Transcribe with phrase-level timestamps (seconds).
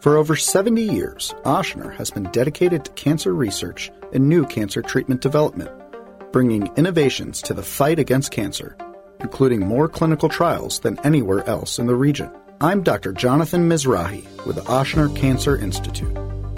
[0.00, 5.20] For over 70 years, Ochsner has been dedicated to cancer research and new cancer treatment
[5.20, 5.70] development,
[6.32, 8.78] bringing innovations to the fight against cancer,
[9.20, 12.30] including more clinical trials than anywhere else in the region.
[12.62, 13.12] I'm Dr.
[13.12, 16.16] Jonathan Mizrahi with the Ochsner Cancer Institute.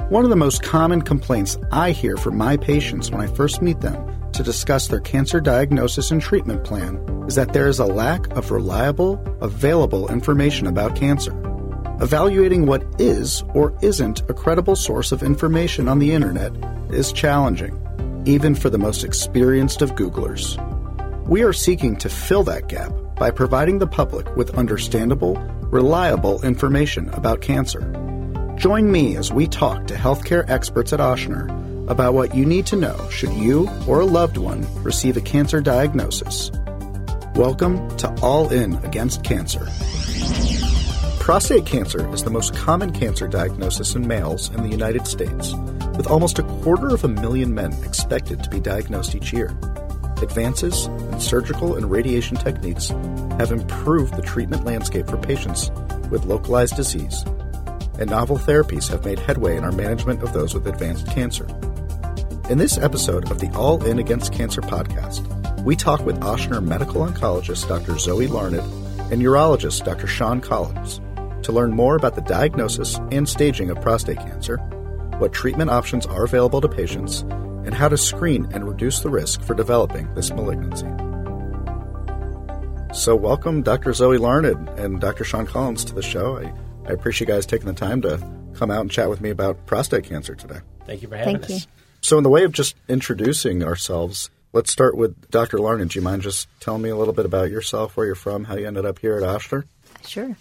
[0.09, 3.81] One of the most common complaints I hear from my patients when I first meet
[3.81, 6.97] them to discuss their cancer diagnosis and treatment plan
[7.27, 11.42] is that there is a lack of reliable, available information about cancer.
[12.03, 16.53] Evaluating what is or isn't a credible source of information on the internet
[16.93, 17.79] is challenging,
[18.27, 20.59] even for the most experienced of Googlers.
[21.29, 25.37] We are seeking to fill that gap by providing the public with understandable,
[25.71, 27.83] reliable information about cancer.
[28.57, 31.47] Join me as we talk to healthcare experts at Ochsner
[31.89, 35.61] about what you need to know should you or a loved one receive a cancer
[35.61, 36.51] diagnosis.
[37.37, 39.69] Welcome to All In Against Cancer.
[41.23, 45.55] Prostate cancer is the most common cancer diagnosis in males in the United States,
[45.97, 49.57] with almost a quarter of a million men expected to be diagnosed each year.
[50.21, 52.89] Advances in surgical and radiation techniques
[53.39, 55.71] have improved the treatment landscape for patients
[56.11, 57.23] with localized disease,
[58.01, 61.47] and novel therapies have made headway in our management of those with advanced cancer.
[62.51, 65.23] In this episode of the All In Against Cancer podcast,
[65.63, 67.97] we talk with Ochsner medical oncologist Dr.
[67.97, 68.57] Zoe Larned
[69.13, 70.09] and urologist Dr.
[70.09, 71.01] Sean Collins
[71.43, 74.59] to learn more about the diagnosis and staging of prostate cancer,
[75.19, 77.21] what treatment options are available to patients,
[77.65, 80.87] and how to screen and reduce the risk for developing this malignancy.
[82.95, 83.95] So, welcome Dr.
[83.95, 85.25] Zoe Larned and Dr.
[85.25, 86.37] Sean Collins to the show.
[86.37, 86.53] I,
[86.89, 88.23] I appreciate you guys taking the time to
[88.55, 90.59] come out and chat with me about prostate cancer today.
[90.87, 91.51] Thank you for having Thank us.
[91.51, 91.73] you.
[92.03, 95.59] So, in the way of just introducing ourselves, let's start with Dr.
[95.59, 95.89] Larned.
[95.89, 98.57] Do you mind just telling me a little bit about yourself, where you're from, how
[98.57, 99.65] you ended up here at Ochsner?
[100.07, 100.37] Sure.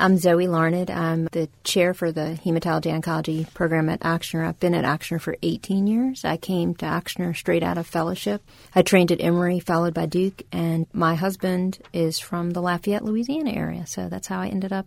[0.00, 0.92] I'm Zoe Larned.
[0.92, 4.46] I'm the chair for the hematology oncology program at Ochsner.
[4.46, 6.24] I've been at Ochsner for 18 years.
[6.24, 8.40] I came to Ochsner straight out of fellowship.
[8.76, 13.50] I trained at Emory, followed by Duke, and my husband is from the Lafayette, Louisiana
[13.50, 13.88] area.
[13.88, 14.86] So that's how I ended up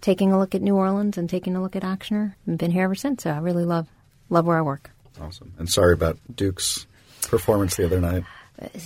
[0.00, 2.34] taking a look at New Orleans and taking a look at Ochsner.
[2.48, 3.22] I've been here ever since.
[3.22, 3.86] So I really love
[4.28, 4.90] love where I work.
[5.20, 5.54] Awesome.
[5.56, 6.88] And sorry about Duke's
[7.28, 8.24] performance the other night.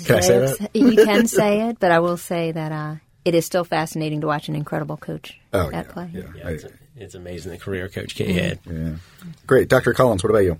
[0.04, 0.70] Can I say that?
[0.74, 4.26] You can say it, but I will say that uh, it is still fascinating to
[4.26, 6.10] watch an incredible coach Oh, at yeah, play.
[6.14, 6.22] yeah.
[6.36, 6.64] Yeah, it's,
[6.96, 8.58] it's amazing the career Coach K had.
[8.64, 8.92] Yeah.
[9.46, 9.68] Great.
[9.68, 9.92] Dr.
[9.92, 10.58] Collins, what about you?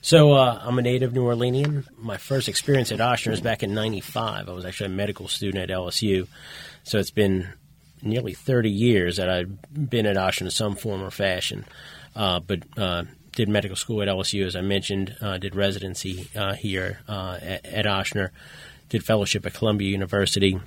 [0.00, 1.84] So uh, I'm a native New Orleanian.
[1.98, 4.48] My first experience at Ochsner was back in '95.
[4.48, 6.26] I was actually a medical student at LSU.
[6.84, 7.48] So it's been
[8.00, 9.50] nearly 30 years that I've
[9.90, 11.64] been at Ochsner in some form or fashion.
[12.16, 15.14] Uh, but uh, did medical school at LSU, as I mentioned.
[15.20, 18.30] Uh, did residency uh, here uh, at, at Ochsner.
[18.88, 20.58] Did fellowship at Columbia University.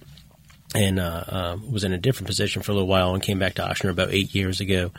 [0.73, 3.55] And uh, uh, was in a different position for a little while and came back
[3.55, 4.91] to Ochsner about eight years ago.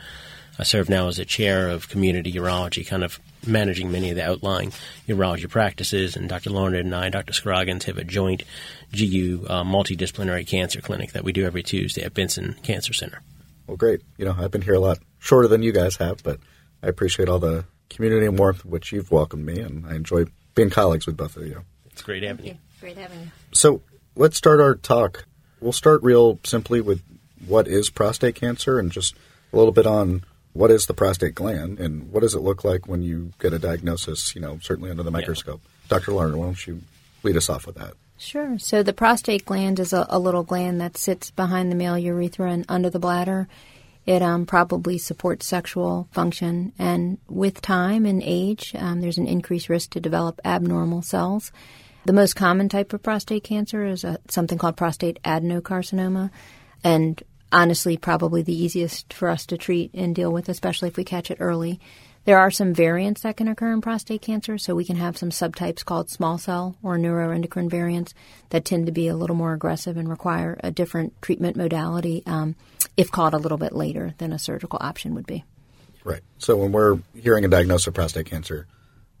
[0.59, 4.23] I serve now as a chair of community urology, kind of managing many of the
[4.23, 4.71] outlying
[5.07, 6.15] urology practices.
[6.15, 6.51] And Dr.
[6.51, 7.33] Larned and I, Dr.
[7.33, 8.43] Scroggins, have a joint
[8.91, 13.21] GU uh, multidisciplinary cancer clinic that we do every Tuesday at Benson Cancer Center.
[13.65, 14.01] Well, great.
[14.17, 16.39] You know, I've been here a lot shorter than you guys have, but
[16.83, 20.69] I appreciate all the community and warmth which you've welcomed me, and I enjoy being
[20.69, 21.63] colleagues with both of you.
[21.87, 22.57] It's great having you.
[22.79, 23.27] Great having you.
[23.53, 23.81] So
[24.15, 25.25] let's start our talk.
[25.63, 27.01] We'll start real simply with
[27.47, 29.15] what is prostate cancer and just
[29.51, 32.87] a little bit on what is the prostate gland and what does it look like
[32.87, 35.61] when you get a diagnosis, you know, certainly under the microscope.
[35.87, 36.11] Dr.
[36.11, 36.81] Larned, why don't you
[37.23, 37.93] lead us off with that?
[38.17, 38.57] Sure.
[38.59, 42.51] So the prostate gland is a, a little gland that sits behind the male urethra
[42.51, 43.47] and under the bladder.
[44.05, 49.69] It um, probably supports sexual function, and with time and age, um, there's an increased
[49.69, 51.53] risk to develop abnormal cells.
[52.05, 56.31] The most common type of prostate cancer is uh something called prostate adenocarcinoma,
[56.83, 61.05] and honestly, probably the easiest for us to treat and deal with, especially if we
[61.05, 61.79] catch it early.
[62.25, 65.29] There are some variants that can occur in prostate cancer, so we can have some
[65.29, 68.13] subtypes called small cell or neuroendocrine variants
[68.49, 72.55] that tend to be a little more aggressive and require a different treatment modality um,
[72.95, 75.43] if caught a little bit later than a surgical option would be.
[76.05, 76.21] Right.
[76.37, 78.67] So when we're hearing a diagnosis of prostate cancer,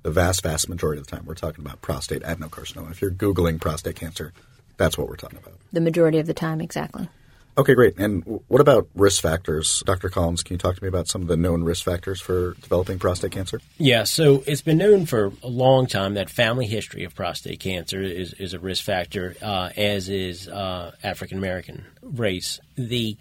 [0.03, 2.91] the vast, vast majority of the time we're talking about prostate adenocarcinoma.
[2.91, 4.33] If you're Googling prostate cancer,
[4.77, 5.55] that's what we're talking about.
[5.71, 7.09] The majority of the time, exactly.
[7.55, 7.99] Okay, great.
[7.99, 9.83] And what about risk factors?
[9.85, 10.09] Dr.
[10.09, 12.97] Collins, can you talk to me about some of the known risk factors for developing
[12.97, 13.61] prostate cancer?
[13.77, 18.01] Yeah, so it's been known for a long time that family history of prostate cancer
[18.01, 22.59] is, is a risk factor, uh, as is uh, African American race.
[22.75, 23.17] The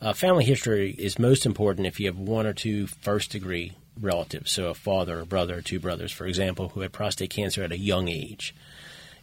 [0.00, 4.50] uh, family history is most important if you have one or two first degree relatives,
[4.50, 7.78] so a father, a brother, two brothers, for example, who had prostate cancer at a
[7.78, 8.54] young age.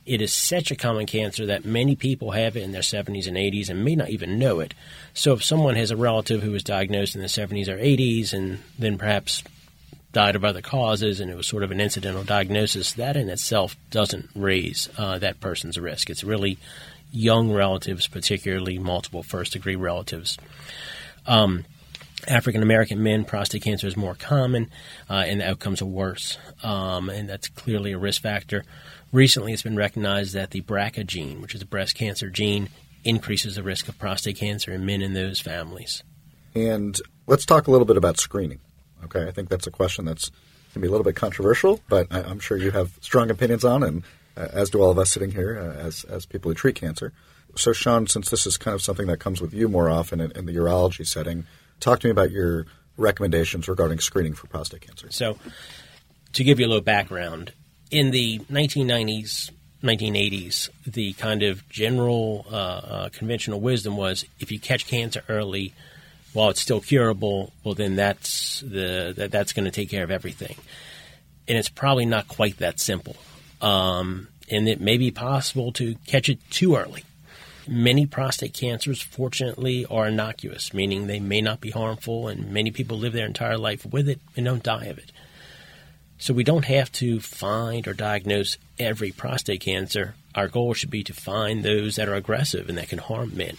[0.05, 3.37] It is such a common cancer that many people have it in their 70s and
[3.37, 4.73] 80s and may not even know it.
[5.13, 8.59] So if someone has a relative who was diagnosed in the 70s or 80s and
[8.77, 9.43] then perhaps
[10.11, 13.75] died of other causes and it was sort of an incidental diagnosis, that in itself
[13.91, 16.09] doesn't raise uh, that person's risk.
[16.09, 16.57] It's really
[17.11, 20.37] young relatives, particularly multiple first degree relatives.
[21.27, 21.65] Um,
[22.27, 24.69] African American men, prostate cancer is more common,
[25.09, 28.63] uh, and the outcomes are worse, um, and that's clearly a risk factor.
[29.11, 32.69] Recently, it's been recognized that the BRCA gene, which is a breast cancer gene,
[33.03, 36.03] increases the risk of prostate cancer in men in those families.
[36.53, 38.59] And let's talk a little bit about screening.
[39.05, 40.29] Okay, I think that's a question that's
[40.73, 43.81] can be a little bit controversial, but I, am sure you have strong opinions on,
[43.81, 44.03] and
[44.37, 47.13] uh, as do all of us sitting here uh, as as people who treat cancer.
[47.55, 50.31] So, Sean, since this is kind of something that comes with you more often in,
[50.33, 51.47] in the urology setting,
[51.79, 52.65] talk to me about your
[52.97, 55.07] recommendations regarding screening for prostate cancer.
[55.11, 55.37] So,
[56.33, 57.53] to give you a little background,
[57.91, 59.51] in the 1990s,
[59.83, 65.73] 1980s, the kind of general uh, uh, conventional wisdom was if you catch cancer early,
[66.33, 70.11] while it's still curable, well, then that's the that, that's going to take care of
[70.11, 70.55] everything.
[71.47, 73.15] And it's probably not quite that simple.
[73.61, 77.03] Um, and it may be possible to catch it too early.
[77.71, 82.97] Many prostate cancers, fortunately, are innocuous, meaning they may not be harmful, and many people
[82.97, 85.11] live their entire life with it and don't die of it.
[86.17, 90.15] So we don't have to find or diagnose every prostate cancer.
[90.33, 93.55] Our goal should be to find those that are aggressive and that can harm men.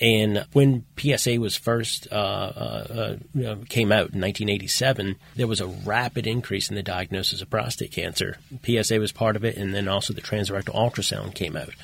[0.00, 5.66] And when PSA was first uh, uh, uh, came out in 1987, there was a
[5.66, 8.38] rapid increase in the diagnosis of prostate cancer.
[8.64, 11.74] PSA was part of it, and then also the transrectal ultrasound came out.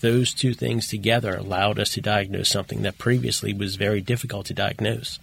[0.00, 4.54] Those two things together allowed us to diagnose something that previously was very difficult to
[4.54, 5.18] diagnose.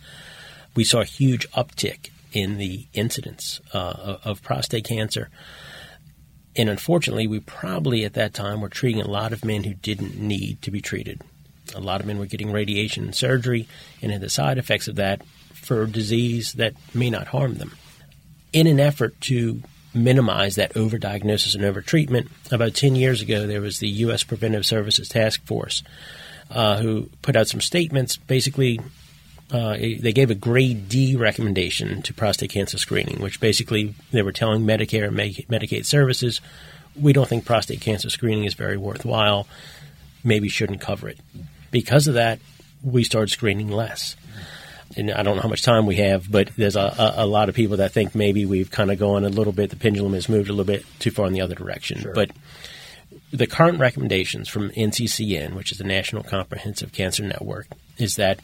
[0.75, 5.29] We saw a huge uptick in the incidence uh, of prostate cancer.
[6.55, 10.19] And unfortunately, we probably at that time were treating a lot of men who didn't
[10.19, 11.21] need to be treated.
[11.75, 13.67] A lot of men were getting radiation and surgery
[14.01, 15.21] and had the side effects of that
[15.53, 17.75] for disease that may not harm them.
[18.53, 19.61] In an effort to
[19.97, 24.23] minimize that overdiagnosis and overtreatment, about 10 years ago, there was the U.S.
[24.23, 25.83] Preventive Services Task Force
[26.49, 28.17] uh, who put out some statements.
[28.17, 28.79] Basically,
[29.51, 34.31] uh, they gave a grade D recommendation to prostate cancer screening, which basically they were
[34.31, 36.41] telling Medicare and Medicaid services,
[36.99, 39.47] we don't think prostate cancer screening is very worthwhile.
[40.23, 41.19] Maybe shouldn't cover it
[41.71, 42.39] because of that,
[42.83, 44.15] we started screening less.
[44.95, 47.49] And I don't know how much time we have, but there's a, a, a lot
[47.49, 50.29] of people that think maybe we've kind of gone a little bit, the pendulum has
[50.29, 51.99] moved a little bit too far in the other direction.
[51.99, 52.13] Sure.
[52.13, 52.31] But
[53.31, 57.67] the current recommendations from NCCN, which is the National Comprehensive Cancer Network,
[57.97, 58.39] is that,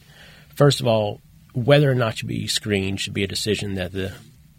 [0.56, 1.22] first of all,
[1.54, 4.14] whether or not to be screened should be a decision that the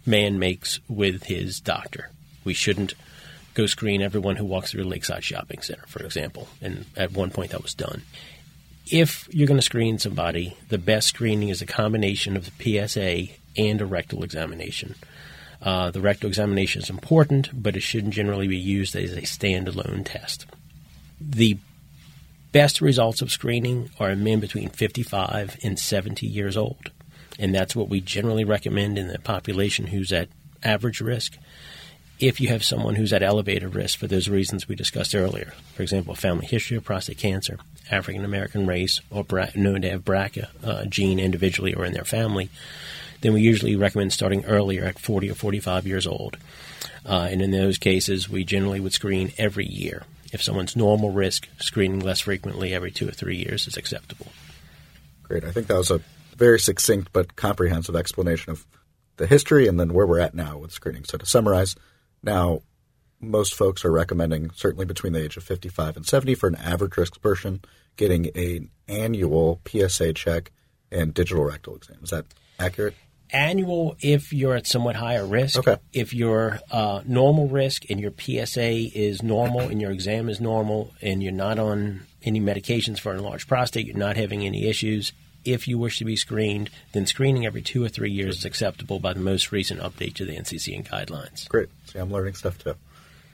[0.07, 2.11] man makes with his doctor.
[2.45, 2.95] We shouldn't
[3.55, 6.49] go screen everyone who walks through a Lakeside Shopping Center, for example.
[6.61, 8.03] And at one point that was done
[8.87, 13.33] if you're going to screen somebody, the best screening is a combination of the PSA
[13.57, 14.95] and a rectal examination.
[15.63, 20.05] Uh, the rectal examination is important, but it shouldn't generally be used as a standalone
[20.05, 20.47] test.
[21.19, 21.57] The
[22.53, 26.91] best results of screening are in men between 55 and 70 years old.
[27.39, 30.29] And that's what we generally recommend in the population who's at
[30.63, 31.37] average risk.
[32.21, 35.83] If you have someone who's at elevated risk for those reasons we discussed earlier, for
[35.83, 37.59] example, family history of prostate cancer,
[37.91, 42.51] African American race or known to have BRCA uh, gene individually or in their family,
[43.21, 46.37] then we usually recommend starting earlier at 40 or 45 years old.
[47.07, 50.05] Uh, and in those cases, we generally would screen every year.
[50.33, 54.27] If someone's normal risk, screening less frequently every two or three years is acceptable.
[55.23, 55.45] Great.
[55.45, 56.01] I think that was a
[56.37, 58.67] very succinct but comprehensive explanation of
[59.17, 61.05] the history and then where we're at now with screening.
[61.05, 61.77] So to summarize,
[62.23, 62.63] now
[63.31, 66.97] most folks are recommending, certainly between the age of 55 and 70, for an average
[66.97, 67.63] risk person,
[67.97, 70.53] getting an annual PSA check
[70.91, 71.99] and digital rectal exam.
[72.03, 72.27] Is that
[72.59, 72.95] accurate?
[73.31, 75.59] Annual if you're at somewhat higher risk.
[75.59, 75.77] Okay.
[75.93, 80.93] If you're uh, normal risk and your PSA is normal and your exam is normal
[81.03, 85.13] and you're not on any medications for enlarged prostate, you're not having any issues,
[85.45, 88.99] if you wish to be screened, then screening every two or three years is acceptable
[88.99, 91.49] by the most recent update to the NCCN guidelines.
[91.49, 91.69] Great.
[91.87, 92.75] See, I'm learning stuff too.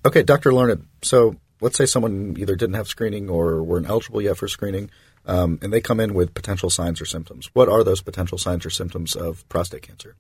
[0.04, 0.52] Okay, Dr.
[0.52, 0.87] Larned.
[1.02, 4.90] So let's say someone either didn't have screening or weren't eligible yet for screening,
[5.26, 7.50] um, and they come in with potential signs or symptoms.
[7.52, 10.16] What are those potential signs or symptoms of prostate cancer?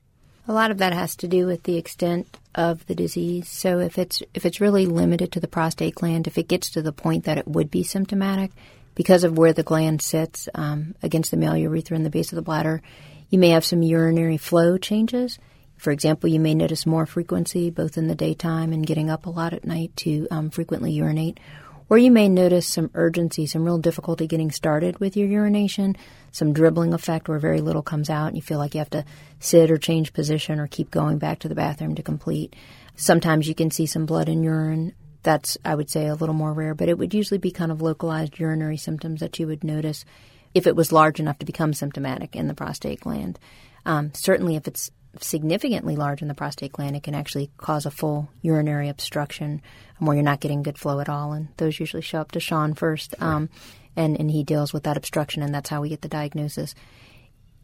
[0.48, 3.48] A lot of that has to do with the extent of the disease.
[3.48, 6.82] So if it's if it's really limited to the prostate gland, if it gets to
[6.82, 8.50] the point that it would be symptomatic
[8.94, 12.36] because of where the gland sits um, against the male urethra in the base of
[12.36, 12.82] the bladder,
[13.28, 15.38] you may have some urinary flow changes
[15.80, 19.30] For example, you may notice more frequency both in the daytime and getting up a
[19.30, 21.40] lot at night to um, frequently urinate.
[21.88, 25.96] Or you may notice some urgency, some real difficulty getting started with your urination,
[26.32, 29.06] some dribbling effect where very little comes out and you feel like you have to
[29.38, 32.54] sit or change position or keep going back to the bathroom to complete.
[32.94, 34.92] Sometimes you can see some blood in urine.
[35.22, 37.80] That's, I would say, a little more rare, but it would usually be kind of
[37.80, 40.04] localized urinary symptoms that you would notice
[40.52, 43.38] if it was large enough to become symptomatic in the prostate gland.
[43.86, 47.90] Um, certainly, if it's significantly large in the prostate gland, it can actually cause a
[47.90, 49.62] full urinary obstruction
[49.98, 51.32] where you're not getting good flow at all.
[51.32, 53.14] And those usually show up to Sean first.
[53.20, 53.50] Um,
[53.96, 56.74] and, and he deals with that obstruction, and that's how we get the diagnosis.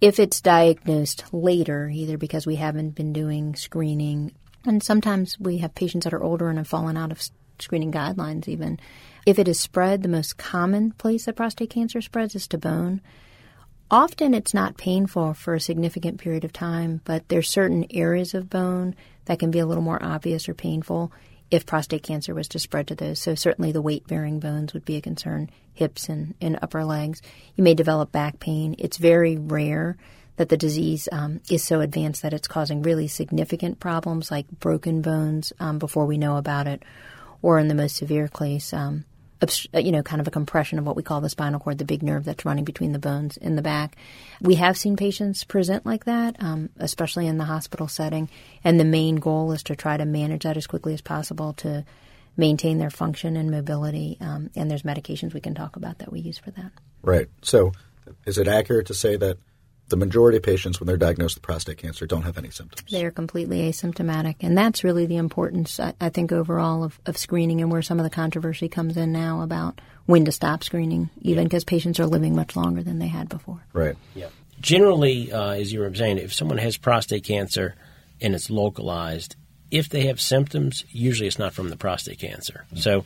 [0.00, 4.32] If it's diagnosed later, either because we haven't been doing screening,
[4.64, 7.22] and sometimes we have patients that are older and have fallen out of
[7.58, 8.78] screening guidelines, even.
[9.24, 13.00] If it is spread, the most common place that prostate cancer spreads is to bone.
[13.90, 18.50] Often it's not painful for a significant period of time, but there's certain areas of
[18.50, 21.12] bone that can be a little more obvious or painful
[21.52, 23.20] if prostate cancer was to spread to those.
[23.20, 27.22] So certainly the weight bearing bones would be a concern, hips and, and upper legs.
[27.54, 28.74] You may develop back pain.
[28.78, 29.96] It's very rare
[30.36, 35.00] that the disease um, is so advanced that it's causing really significant problems like broken
[35.00, 36.82] bones um, before we know about it,
[37.40, 39.04] or in the most severe case, um,
[39.74, 42.02] you know, kind of a compression of what we call the spinal cord, the big
[42.02, 43.96] nerve that's running between the bones in the back.
[44.40, 48.28] We have seen patients present like that, um, especially in the hospital setting.
[48.64, 51.84] And the main goal is to try to manage that as quickly as possible to
[52.36, 54.16] maintain their function and mobility.
[54.20, 56.72] Um, and there's medications we can talk about that we use for that.
[57.02, 57.28] Right.
[57.42, 57.72] So,
[58.24, 59.38] is it accurate to say that
[59.88, 62.90] the majority of patients, when they're diagnosed with prostate cancer, don't have any symptoms.
[62.90, 64.36] They are completely asymptomatic.
[64.40, 67.98] And that's really the importance, I, I think, overall of, of, screening and where some
[67.98, 71.70] of the controversy comes in now about when to stop screening, even because yeah.
[71.70, 73.60] patients are living much longer than they had before.
[73.72, 73.96] Right.
[74.14, 74.28] Yeah.
[74.60, 77.76] Generally, uh, as you were saying, if someone has prostate cancer
[78.20, 79.36] and it's localized,
[79.70, 82.64] if they have symptoms, usually it's not from the prostate cancer.
[82.66, 82.78] Mm-hmm.
[82.78, 83.04] So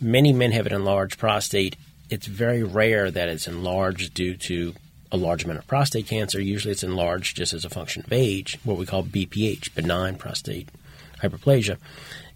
[0.00, 1.76] many men have an enlarged prostate.
[2.10, 4.74] It's very rare that it's enlarged due to
[5.14, 6.40] a large amount of prostate cancer.
[6.40, 10.68] Usually it's enlarged just as a function of age, what we call BPH, benign prostate
[11.22, 11.78] hyperplasia.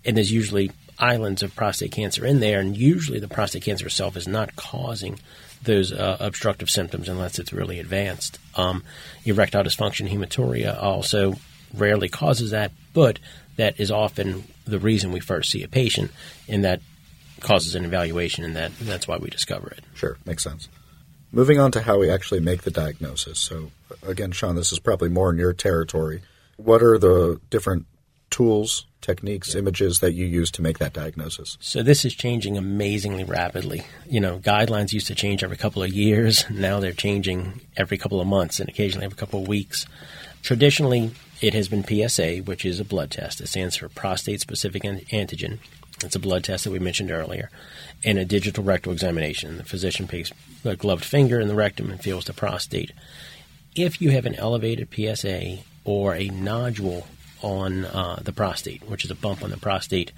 [0.05, 4.17] And there's usually islands of prostate cancer in there, and usually the prostate cancer itself
[4.17, 5.19] is not causing
[5.63, 8.39] those uh, obstructive symptoms unless it's really advanced.
[8.55, 8.85] Um,
[9.25, 11.35] erectile dysfunction, hematuria also
[11.75, 13.19] rarely causes that, but
[13.57, 16.13] that is often the reason we first see a patient,
[16.49, 16.81] and that
[17.41, 19.81] causes an evaluation, and that that's why we discover it.
[19.95, 20.69] Sure, makes sense.
[21.31, 23.39] Moving on to how we actually make the diagnosis.
[23.39, 23.71] So,
[24.03, 26.23] again, Sean, this is probably more in your territory.
[26.57, 27.87] What are the different
[28.31, 31.59] tools, techniques, images that you use to make that diagnosis?
[31.61, 33.85] So, this is changing amazingly rapidly.
[34.09, 36.45] You know, guidelines used to change every couple of years.
[36.59, 39.87] Now they're changing every couple of months and occasionally every couple of weeks.
[40.43, 43.41] Traditionally, it has been PSA, which is a blood test.
[43.41, 45.59] It stands for prostate specific antigen.
[46.05, 47.51] It's a blood test that we mentioned earlier
[48.05, 49.57] and a digital rectal examination.
[49.57, 50.33] The physician takes
[50.65, 52.93] a gloved finger in the rectum and feels the prostate.
[53.75, 57.07] If you have an elevated PSA or a nodule
[57.43, 60.13] on uh, the prostate, which is a bump on the prostate,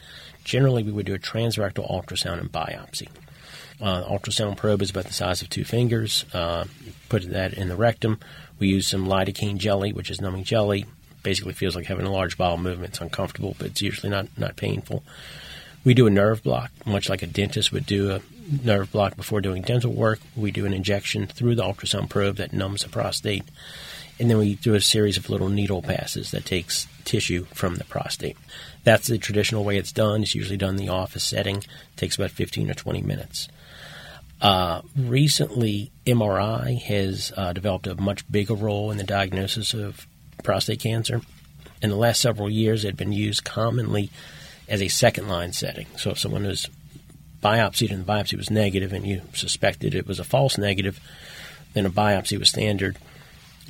[0.44, 3.08] generally we would do a transrectal ultrasound and biopsy.
[3.80, 6.26] Uh, ultrasound probe is about the size of two fingers.
[6.34, 6.64] Uh,
[7.08, 8.18] put that in the rectum.
[8.58, 10.84] We use some lidocaine jelly, which is numbing jelly.
[11.22, 12.90] Basically, feels like having a large bowel movement.
[12.90, 15.02] It's uncomfortable, but it's usually not not painful.
[15.84, 18.20] We do a nerve block, much like a dentist would do a
[18.64, 20.20] nerve block before doing dental work.
[20.36, 23.44] We do an injection through the ultrasound probe that numbs the prostate.
[24.18, 27.84] And then we do a series of little needle passes that takes tissue from the
[27.84, 28.36] prostate.
[28.84, 30.22] That's the traditional way it's done.
[30.22, 31.56] It's usually done in the office setting.
[31.56, 33.48] It takes about 15 or 20 minutes.
[34.42, 40.06] Uh, recently, MRI has uh, developed a much bigger role in the diagnosis of
[40.42, 41.22] prostate cancer.
[41.82, 44.10] In the last several years, it had been used commonly
[44.70, 45.86] as a second line setting.
[45.96, 46.70] So if someone was
[47.42, 51.00] biopsied and the biopsy was negative and you suspected it was a false negative,
[51.74, 52.96] then a biopsy was standard.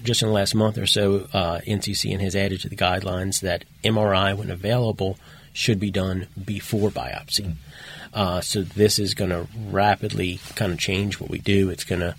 [0.03, 3.65] Just in the last month or so, uh, NCCN has added to the guidelines that
[3.83, 5.19] MRI, when available,
[5.53, 7.55] should be done before biopsy.
[8.13, 11.71] Uh, so this is going to rapidly kind of change what we do.
[11.71, 12.15] It's going to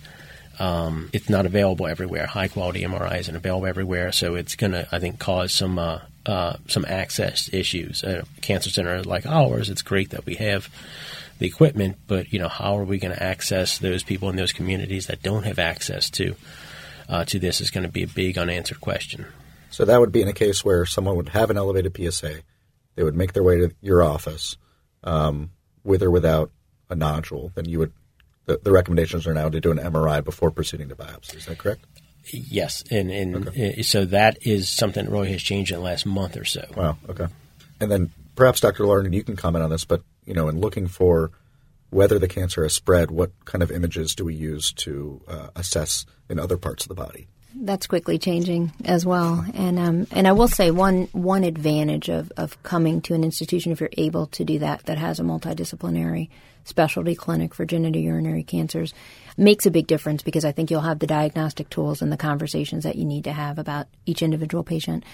[0.58, 2.26] um, it's not available everywhere.
[2.26, 6.00] High quality MRI isn't available everywhere, so it's going to, I think, cause some uh,
[6.26, 8.04] uh, some access issues.
[8.04, 10.68] A cancer center like ours, it's great that we have
[11.38, 14.52] the equipment, but you know, how are we going to access those people in those
[14.52, 16.36] communities that don't have access to
[17.08, 17.60] uh, to this?
[17.60, 19.26] Is going to be a big unanswered question.
[19.70, 22.40] So that would be in a case where someone would have an elevated PSA,
[22.94, 24.58] they would make their way to your office,
[25.02, 25.50] um,
[25.82, 26.50] with or without
[26.90, 27.50] a nodule.
[27.54, 27.92] Then you would
[28.46, 31.36] the, the recommendations are now to do an MRI before proceeding to biopsy.
[31.36, 31.84] Is that correct?
[32.32, 33.82] Yes, and, and okay.
[33.82, 36.64] so that is something that really has changed in the last month or so.
[36.76, 36.96] Wow.
[37.08, 37.26] Okay.
[37.80, 38.86] And then perhaps Dr.
[38.86, 41.32] Larned, you can comment on this, but you know, in looking for
[41.90, 46.06] whether the cancer has spread, what kind of images do we use to uh, assess
[46.28, 47.26] in other parts of the body?
[47.54, 52.32] That's quickly changing as well, and um, and I will say one one advantage of,
[52.36, 56.28] of coming to an institution if you're able to do that that has a multidisciplinary
[56.64, 58.94] specialty clinic for genitourinary cancers
[59.36, 62.84] makes a big difference because I think you'll have the diagnostic tools and the conversations
[62.84, 65.04] that you need to have about each individual patient.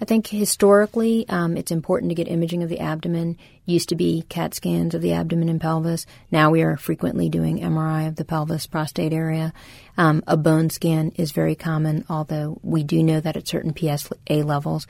[0.00, 3.36] I think historically, um, it's important to get imaging of the abdomen.
[3.64, 6.06] Used to be CAT scans of the abdomen and pelvis.
[6.30, 9.52] Now we are frequently doing MRI of the pelvis, prostate area.
[9.96, 14.44] Um, a bone scan is very common, although we do know that at certain PSA
[14.44, 14.86] levels,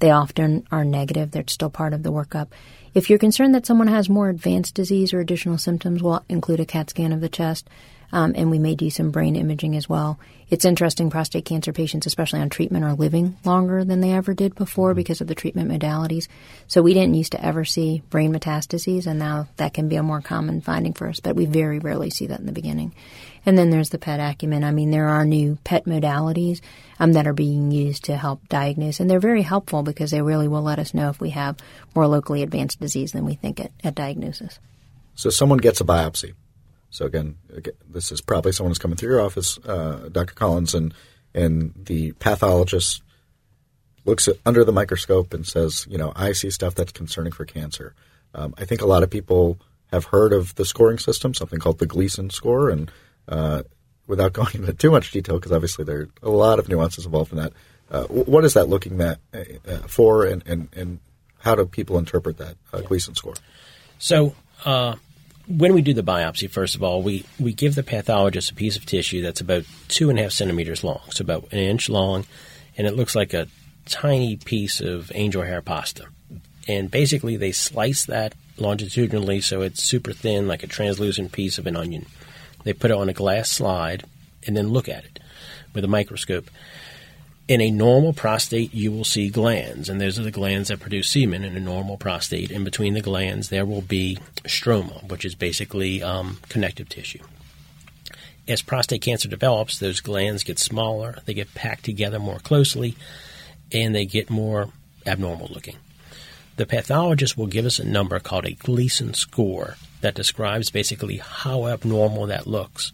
[0.00, 1.30] they often are negative.
[1.30, 2.48] They're still part of the workup.
[2.92, 6.66] If you're concerned that someone has more advanced disease or additional symptoms, we'll include a
[6.66, 7.68] CAT scan of the chest
[8.12, 10.18] um, and we may do some brain imaging as well.
[10.50, 14.56] It's interesting, prostate cancer patients, especially on treatment, are living longer than they ever did
[14.56, 16.26] before because of the treatment modalities.
[16.66, 20.02] So we didn't used to ever see brain metastases, and now that can be a
[20.02, 22.92] more common finding for us, but we very rarely see that in the beginning.
[23.46, 24.64] And then there's the PET Axumin.
[24.64, 26.60] I mean, there are new PET modalities
[26.98, 30.48] um, that are being used to help diagnose, and they're very helpful because they really
[30.48, 31.58] will let us know if we have
[31.94, 34.58] more locally advanced disease than we think at, at diagnosis.
[35.14, 36.34] So someone gets a biopsy
[36.90, 40.34] so again, again, this is probably someone who's coming through your office, uh, Dr.
[40.34, 40.92] Collins, and
[41.32, 43.02] and the pathologist
[44.04, 47.44] looks at, under the microscope and says, you know, I see stuff that's concerning for
[47.44, 47.94] cancer.
[48.34, 49.58] Um, I think a lot of people
[49.92, 52.90] have heard of the scoring system, something called the Gleason score, and
[53.28, 53.62] uh,
[54.06, 57.32] without going into too much detail, because obviously there are a lot of nuances involved
[57.32, 57.52] in that.
[57.90, 61.00] Uh, what is that looking at uh, for, and, and, and
[61.38, 63.34] how do people interpret that uh, Gleason score?
[63.98, 64.94] So uh,
[65.50, 68.76] when we do the biopsy, first of all, we, we give the pathologist a piece
[68.76, 72.24] of tissue that's about two and a half centimeters long, so about an inch long,
[72.78, 73.48] and it looks like a
[73.86, 76.06] tiny piece of angel hair pasta.
[76.68, 81.66] And basically, they slice that longitudinally so it's super thin, like a translucent piece of
[81.66, 82.06] an onion.
[82.62, 84.04] They put it on a glass slide
[84.46, 85.18] and then look at it
[85.74, 86.48] with a microscope.
[87.50, 91.10] In a normal prostate, you will see glands, and those are the glands that produce
[91.10, 92.52] semen in a normal prostate.
[92.52, 97.18] In between the glands, there will be stroma, which is basically um, connective tissue.
[98.46, 102.94] As prostate cancer develops, those glands get smaller, they get packed together more closely,
[103.72, 104.68] and they get more
[105.04, 105.78] abnormal looking.
[106.54, 111.66] The pathologist will give us a number called a Gleason score that describes basically how
[111.66, 112.92] abnormal that looks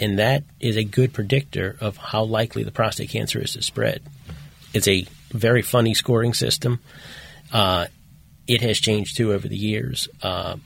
[0.00, 4.02] and that is a good predictor of how likely the prostate cancer is to spread.
[4.72, 6.80] It's a very funny scoring system.
[7.52, 7.86] Uh,
[8.46, 10.08] it has changed too over the years.
[10.22, 10.56] Uh,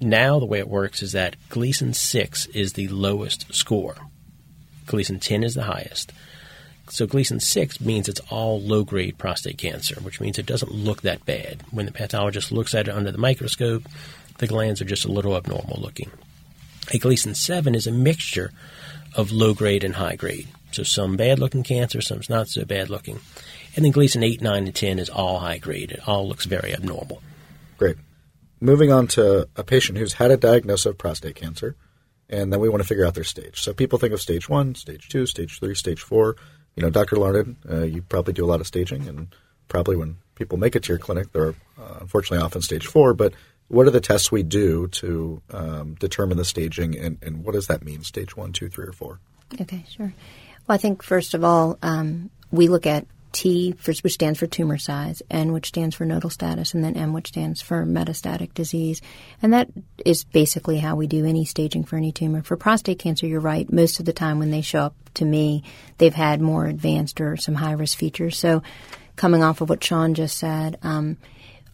[0.00, 3.96] now, the way it works is that Gleason 6 is the lowest score,
[4.86, 6.12] Gleason 10 is the highest.
[6.88, 11.02] So Gleason 6 means it's all low grade prostate cancer, which means it doesn't look
[11.02, 11.64] that bad.
[11.72, 13.82] When the pathologist looks at it under the microscope,
[14.38, 16.10] the glands are just a little abnormal looking.
[16.92, 18.52] A Gleason 7 is a mixture
[19.14, 20.48] of low grade and high grade.
[20.70, 23.20] So some bad looking cancer, some's not so bad looking.
[23.74, 25.90] And then Gleason 8, 9, and 10 is all high grade.
[25.90, 27.22] It all looks very abnormal.
[27.78, 27.96] Great.
[28.60, 31.76] Moving on to a patient who's had a diagnosis of prostate cancer,
[32.30, 33.60] and then we want to figure out their stage.
[33.60, 36.36] So people think of stage one, stage two, stage three, stage four.
[36.74, 37.16] You know, Dr.
[37.16, 39.28] Larned, uh, you probably do a lot of staging, and
[39.68, 43.12] probably when people make it to your clinic, they're uh, unfortunately often stage four.
[43.12, 43.34] But
[43.68, 47.66] what are the tests we do to um, determine the staging, and, and, what does
[47.66, 48.02] that mean?
[48.02, 49.18] Stage one, two, three, or four?
[49.60, 50.12] Okay, sure.
[50.66, 54.78] Well, I think first of all, um, we look at T, which stands for tumor
[54.78, 59.02] size, N, which stands for nodal status, and then M, which stands for metastatic disease.
[59.42, 59.68] And that
[60.04, 62.42] is basically how we do any staging for any tumor.
[62.42, 63.70] For prostate cancer, you're right.
[63.70, 65.64] Most of the time when they show up to me,
[65.98, 68.38] they've had more advanced or some high risk features.
[68.38, 68.62] So,
[69.16, 71.18] coming off of what Sean just said, um,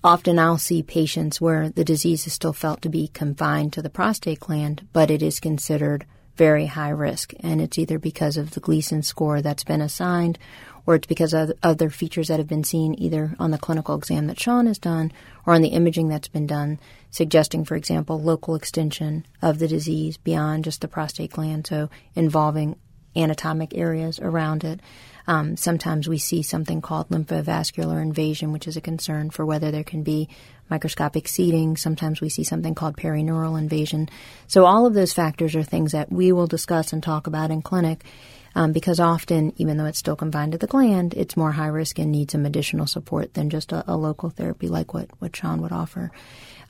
[0.05, 3.91] Often I'll see patients where the disease is still felt to be confined to the
[3.91, 7.33] prostate gland, but it is considered very high risk.
[7.41, 10.39] And it's either because of the Gleason score that's been assigned
[10.87, 14.27] or it's because of other features that have been seen either on the clinical exam
[14.27, 15.13] that Sean has done
[15.47, 20.17] or on the imaging that's been done, suggesting, for example, local extension of the disease
[20.17, 22.77] beyond just the prostate gland, so involving
[23.17, 24.81] anatomic areas around it.
[25.27, 29.85] Um, sometimes we see something called lymphovascular invasion, which is a concern for whether there
[29.85, 30.29] can be
[30.69, 31.77] microscopic seeding.
[31.77, 34.09] Sometimes we see something called perineural invasion.
[34.49, 37.63] So all of those factors are things that we will discuss and talk about in
[37.63, 38.05] clinic.
[38.55, 41.99] Um, because often, even though it's still confined to the gland, it's more high risk
[41.99, 45.63] and needs some additional support than just a, a local therapy like what, what Sean
[45.63, 46.11] would offer.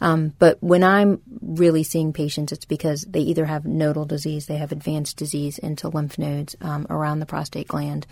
[0.03, 4.57] Um, but when I'm really seeing patients, it's because they either have nodal disease, they
[4.57, 8.09] have advanced disease into lymph nodes um, around the prostate gland,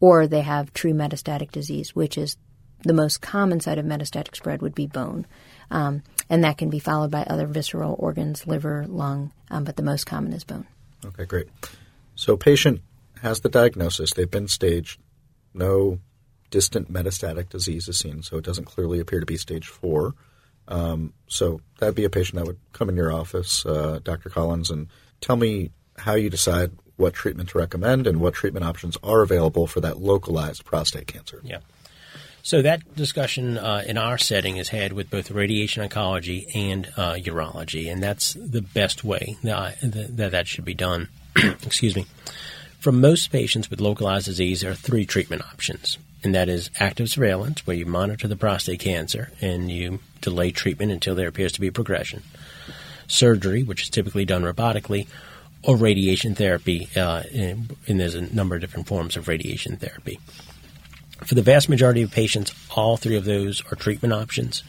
[0.00, 2.38] or they have true metastatic disease, which is
[2.84, 5.26] the most common site of metastatic spread would be bone.
[5.70, 9.82] Um, and that can be followed by other visceral organs, liver, lung, um, but the
[9.82, 10.66] most common is bone.
[11.04, 11.48] Okay, great.
[12.14, 12.80] So, patient
[13.20, 14.98] has the diagnosis, they've been staged,
[15.52, 15.98] no
[16.50, 20.14] distant metastatic disease is seen, so it doesn't clearly appear to be stage four.
[20.68, 24.30] Um, so, that'd be a patient that would come in your office, uh, Dr.
[24.30, 24.88] Collins, and
[25.20, 29.66] tell me how you decide what treatment to recommend and what treatment options are available
[29.66, 31.40] for that localized prostate cancer.
[31.44, 31.58] Yeah.
[32.42, 37.14] So that discussion uh, in our setting is had with both radiation oncology and uh,
[37.14, 41.08] urology, and that's the best way that that, that should be done.
[41.36, 42.06] Excuse me.
[42.78, 47.08] For most patients with localized disease, there are three treatment options, and that is active
[47.08, 51.60] surveillance, where you monitor the prostate cancer and you delay treatment until there appears to
[51.60, 52.22] be progression,
[53.06, 55.06] surgery, which is typically done robotically,
[55.62, 60.18] or radiation therapy, uh, and, and there's a number of different forms of radiation therapy.
[61.24, 64.62] For the vast majority of patients, all three of those are treatment options.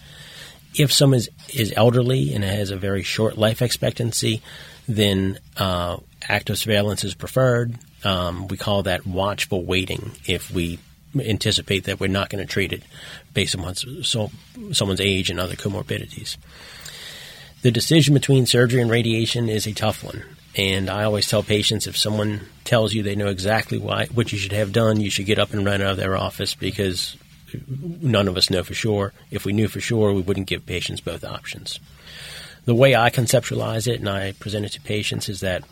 [0.76, 4.42] If someone is, is elderly and has a very short life expectancy,
[4.88, 7.76] then uh, active surveillance is preferred.
[8.04, 10.80] Um, we call that watchful waiting if we
[11.20, 12.84] anticipate that we're not going to treat it
[13.34, 14.32] based on so,
[14.72, 16.38] someone's age and other comorbidities.
[17.62, 20.24] The decision between surgery and radiation is a tough one.
[20.56, 24.38] And I always tell patients if someone tells you they know exactly why, what you
[24.40, 27.16] should have done, you should get up and run out of their office because
[27.68, 29.14] none of us know for sure.
[29.30, 31.80] If we knew for sure, we wouldn't give patients both options.
[32.66, 35.64] The way I conceptualize it and I present it to patients is that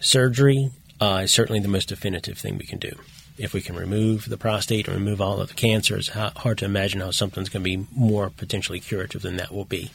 [0.00, 0.70] surgery
[1.00, 2.96] uh, is certainly the most definitive thing we can do.
[3.38, 6.64] If we can remove the prostate and remove all of the cancer, it's hard to
[6.64, 9.90] imagine how something's going to be more potentially curative than that will be.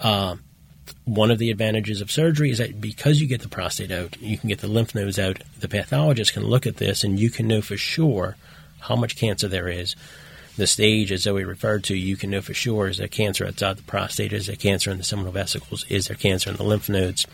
[0.00, 0.36] Uh,
[1.04, 4.36] one of the advantages of surgery is that because you get the prostate out, you
[4.38, 5.42] can get the lymph nodes out.
[5.58, 8.36] The pathologist can look at this and you can know for sure
[8.80, 9.96] how much cancer there is.
[10.56, 13.76] The stage, as Zoe referred to, you can know for sure is there cancer outside
[13.76, 16.88] the prostate, is there cancer in the seminal vesicles, is there cancer in the lymph
[16.88, 17.26] nodes.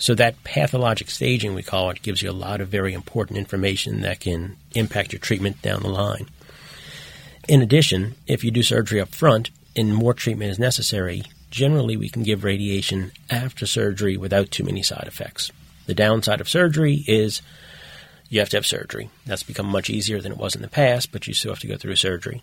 [0.00, 4.00] So that pathologic staging, we call it, gives you a lot of very important information
[4.00, 6.26] that can impact your treatment down the line.
[7.46, 12.08] In addition, if you do surgery up front and more treatment is necessary, generally we
[12.08, 15.52] can give radiation after surgery without too many side effects.
[15.84, 17.42] The downside of surgery is
[18.30, 19.10] you have to have surgery.
[19.26, 21.66] That's become much easier than it was in the past, but you still have to
[21.66, 22.42] go through surgery.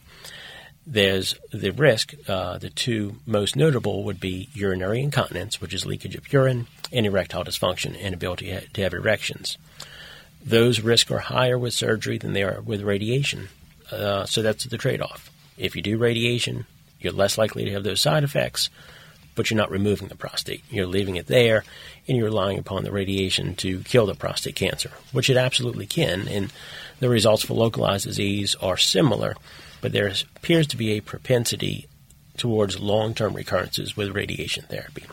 [0.89, 2.13] There's the risk.
[2.27, 7.05] Uh, the two most notable would be urinary incontinence, which is leakage of urine, and
[7.05, 9.57] erectile dysfunction, inability to have erections.
[10.43, 13.49] Those risks are higher with surgery than they are with radiation.
[13.91, 15.29] Uh, so that's the trade off.
[15.57, 16.65] If you do radiation,
[17.01, 18.69] you're less likely to have those side effects
[19.37, 20.63] but you're not removing the prostate.
[20.69, 21.63] You're leaving it there,
[22.07, 26.27] and you're relying upon the radiation to kill the prostate cancer, which it absolutely can.
[26.27, 26.51] And
[26.99, 29.35] the results for localized disease are similar,
[29.87, 31.87] but there appears to be a propensity
[32.35, 35.05] towards long term recurrences with radiation therapy.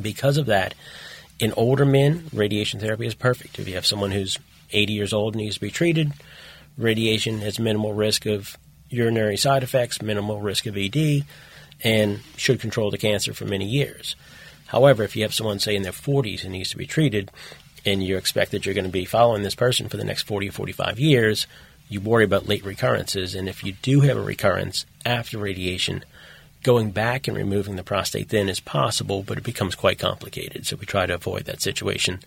[0.00, 0.74] Because of that,
[1.38, 3.60] in older men, radiation therapy is perfect.
[3.60, 4.40] If you have someone who's
[4.72, 6.14] 80 years old and needs to be treated,
[6.76, 11.24] radiation has minimal risk of urinary side effects, minimal risk of ED
[11.84, 14.16] and should control the cancer for many years.
[14.66, 17.30] However, if you have someone, say, in their 40s who needs to be treated,
[17.86, 20.48] and you expect that you're going to be following this person for the next 40
[20.48, 21.46] or 45 years,
[21.92, 23.34] you worry about late recurrences.
[23.34, 26.04] And if you do have a recurrence after radiation,
[26.62, 30.66] going back and removing the prostate then is possible, but it becomes quite complicated.
[30.66, 32.20] So we try to avoid that situation.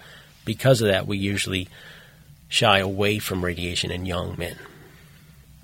[0.43, 1.67] Because of that, we usually
[2.47, 4.57] shy away from radiation in young men.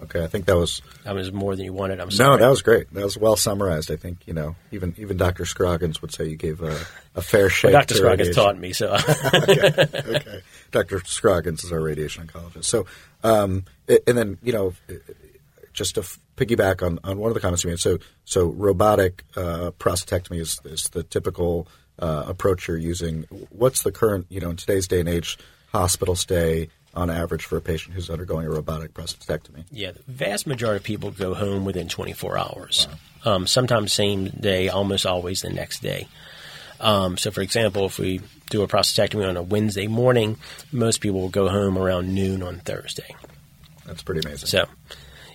[0.04, 2.00] Okay, I think that was that was more than you wanted.
[2.00, 2.32] I'm sorry.
[2.32, 2.92] No, that was great.
[2.92, 3.92] That was well summarized.
[3.92, 5.46] I think you know even even Dr.
[5.46, 6.76] Scroggins would say you gave a,
[7.16, 7.72] a fair shake.
[7.72, 7.96] Well, Dr.
[7.96, 8.44] Scroggins radiation.
[8.44, 8.94] taught me so.
[9.34, 9.86] okay,
[10.16, 10.42] okay.
[10.72, 11.02] Dr.
[11.06, 12.66] Scroggins is our radiation oncologist.
[12.66, 12.88] So,
[13.24, 14.74] um, and then you know,
[15.74, 16.02] just to
[16.36, 17.80] piggyback on, on one of the comments you made.
[17.80, 21.68] So, so robotic uh, prostatectomy is, is the typical
[22.00, 23.24] uh, approach you're using.
[23.50, 25.38] What's the current you know in today's day and age
[25.72, 26.70] hospital stay?
[26.94, 29.64] on average for a patient who's undergoing a robotic prostatectomy?
[29.72, 32.88] Yeah, the vast majority of people go home within 24 hours.
[33.26, 33.34] Wow.
[33.34, 36.08] Um, sometimes same day, almost always the next day.
[36.82, 40.38] Um, so, for example, if we do a prostatectomy on a Wednesday morning,
[40.72, 43.16] most people will go home around noon on Thursday.
[43.86, 44.48] That's pretty amazing.
[44.48, 44.66] So,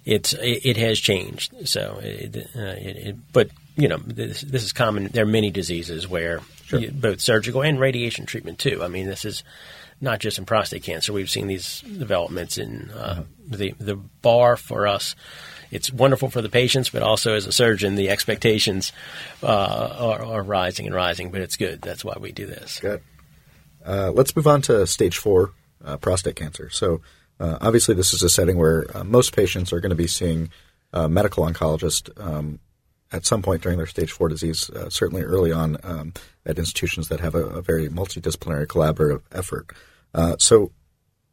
[0.05, 1.69] it's it, it has changed.
[1.69, 5.09] So, it, uh, it, but you know, this, this is common.
[5.09, 6.91] There are many diseases where sure.
[6.93, 8.83] both surgical and radiation treatment too.
[8.83, 9.43] I mean, this is
[10.01, 11.13] not just in prostate cancer.
[11.13, 13.57] We've seen these developments in uh, mm-hmm.
[13.57, 15.15] the the bar for us.
[15.71, 18.93] It's wonderful for the patients, but also as a surgeon, the expectations
[19.43, 19.47] uh,
[19.99, 21.33] are, are, rising and rising.
[21.33, 21.83] But it's good.
[21.83, 22.79] That's why we do this.
[22.79, 23.03] Good.
[23.85, 25.53] Uh, let's move on to stage four
[25.85, 26.71] uh, prostate cancer.
[26.71, 27.01] So,
[27.41, 30.51] uh, obviously, this is a setting where uh, most patients are going to be seeing
[30.93, 32.61] a medical oncologist um,
[33.17, 36.13] at some point during their stage four disease, uh, certainly early on um,
[36.45, 39.71] at institutions that have a, a very multidisciplinary collaborative effort.
[40.15, 40.71] Uh, so,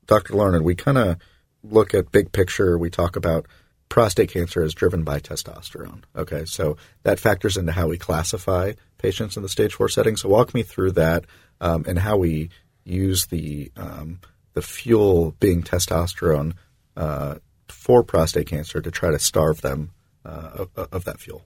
[0.08, 0.34] Dr.
[0.34, 1.18] Larned, we kind of
[1.64, 2.78] look at big picture.
[2.78, 3.48] We talk about
[3.90, 6.04] prostate cancer is driven by testosterone.
[6.16, 10.16] Okay, so that factors into how we classify patients in the stage four setting.
[10.16, 11.26] So, walk me through that
[11.62, 12.50] um, and how we
[12.86, 14.20] use the um,
[14.54, 16.54] the fuel being testosterone
[16.96, 17.36] uh,
[17.68, 19.92] for prostate cancer to try to starve them
[20.26, 21.44] uh, of, of that fuel.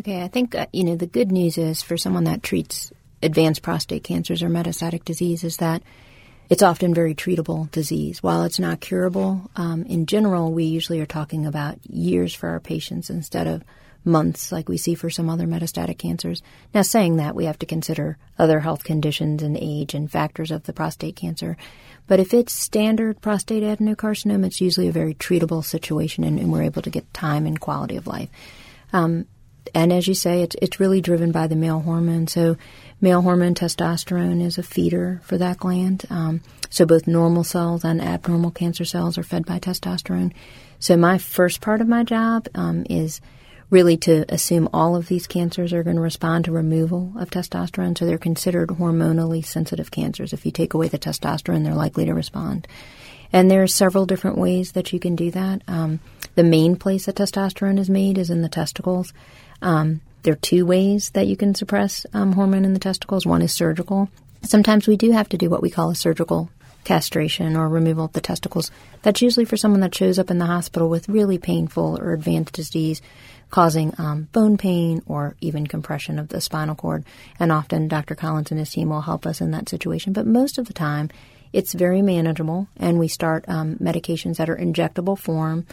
[0.00, 3.62] Okay, I think uh, you know the good news is for someone that treats advanced
[3.62, 5.82] prostate cancers or metastatic disease is that
[6.50, 8.22] it's often very treatable disease.
[8.22, 12.60] While it's not curable, um, in general, we usually are talking about years for our
[12.60, 13.64] patients instead of
[14.04, 16.42] months like we see for some other metastatic cancers.
[16.74, 20.64] Now, saying that, we have to consider other health conditions and age and factors of
[20.64, 21.56] the prostate cancer.
[22.06, 26.64] But if it's standard prostate adenocarcinoma, it's usually a very treatable situation and, and we're
[26.64, 28.28] able to get time and quality of life.
[28.92, 29.26] Um,
[29.74, 32.26] and as you say, it's it's really driven by the male hormone.
[32.26, 32.56] So,
[33.00, 36.04] male hormone testosterone is a feeder for that gland.
[36.10, 36.42] Um,
[36.74, 40.32] so both normal cells and abnormal cancer cells are fed by testosterone.
[40.80, 43.20] So my first part of my job um, is
[43.70, 47.96] really to assume all of these cancers are going to respond to removal of testosterone.
[47.96, 50.32] So they're considered hormonally sensitive cancers.
[50.32, 52.66] If you take away the testosterone, they're likely to respond.
[53.32, 55.62] And there are several different ways that you can do that.
[55.68, 56.00] Um,
[56.34, 59.12] the main place that testosterone is made is in the testicles.
[59.64, 63.26] Um, there are two ways that you can suppress um, hormone in the testicles.
[63.26, 64.10] One is surgical.
[64.42, 66.50] Sometimes we do have to do what we call a surgical
[66.84, 68.70] castration or removal of the testicles.
[69.02, 72.52] That's usually for someone that shows up in the hospital with really painful or advanced
[72.52, 73.00] disease
[73.50, 77.04] causing um, bone pain or even compression of the spinal cord.
[77.38, 78.14] And often Dr.
[78.14, 80.12] Collins and his team will help us in that situation.
[80.12, 81.08] But most of the time,
[81.54, 85.66] it's very manageable, and we start um, medications that are injectable form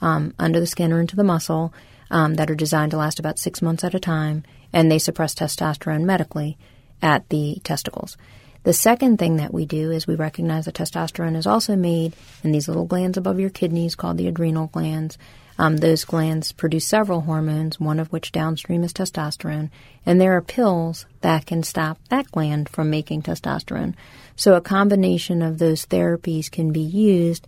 [0.00, 1.72] um, under the skin or into the muscle
[2.10, 5.34] um, that are designed to last about six months at a time, and they suppress
[5.34, 6.56] testosterone medically
[7.02, 8.16] at the testicles.
[8.64, 12.52] The second thing that we do is we recognize that testosterone is also made in
[12.52, 15.16] these little glands above your kidneys called the adrenal glands.
[15.58, 19.70] Um, those glands produce several hormones, one of which downstream is testosterone,
[20.04, 23.94] and there are pills that can stop that gland from making testosterone.
[24.36, 27.46] So a combination of those therapies can be used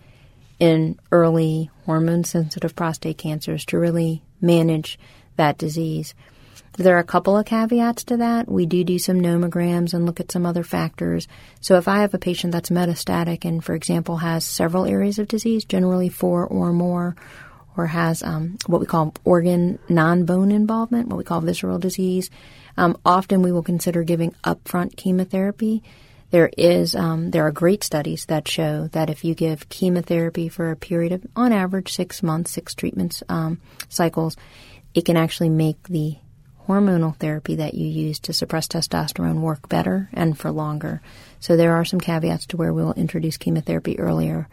[0.59, 4.99] in early hormone sensitive prostate cancers to really manage
[5.37, 6.15] that disease.
[6.77, 8.49] There are a couple of caveats to that.
[8.49, 11.27] We do do some nomograms and look at some other factors.
[11.61, 15.29] So if I have a patient that's metastatic and, for example, has several areas of
[15.29, 17.17] disease, generally four or more,
[17.77, 22.31] or has um, what we call organ non-bone involvement, what we call visceral disease,
[22.77, 25.83] um, often we will consider giving upfront chemotherapy
[26.31, 30.71] there is um, there are great studies that show that if you give chemotherapy for
[30.71, 34.37] a period of, on average, six months, six treatments um, cycles,
[34.95, 36.17] it can actually make the
[36.69, 41.03] hormonal therapy that you use to suppress testosterone work better and for longer.
[41.41, 44.49] So there are some caveats to where we will introduce chemotherapy earlier,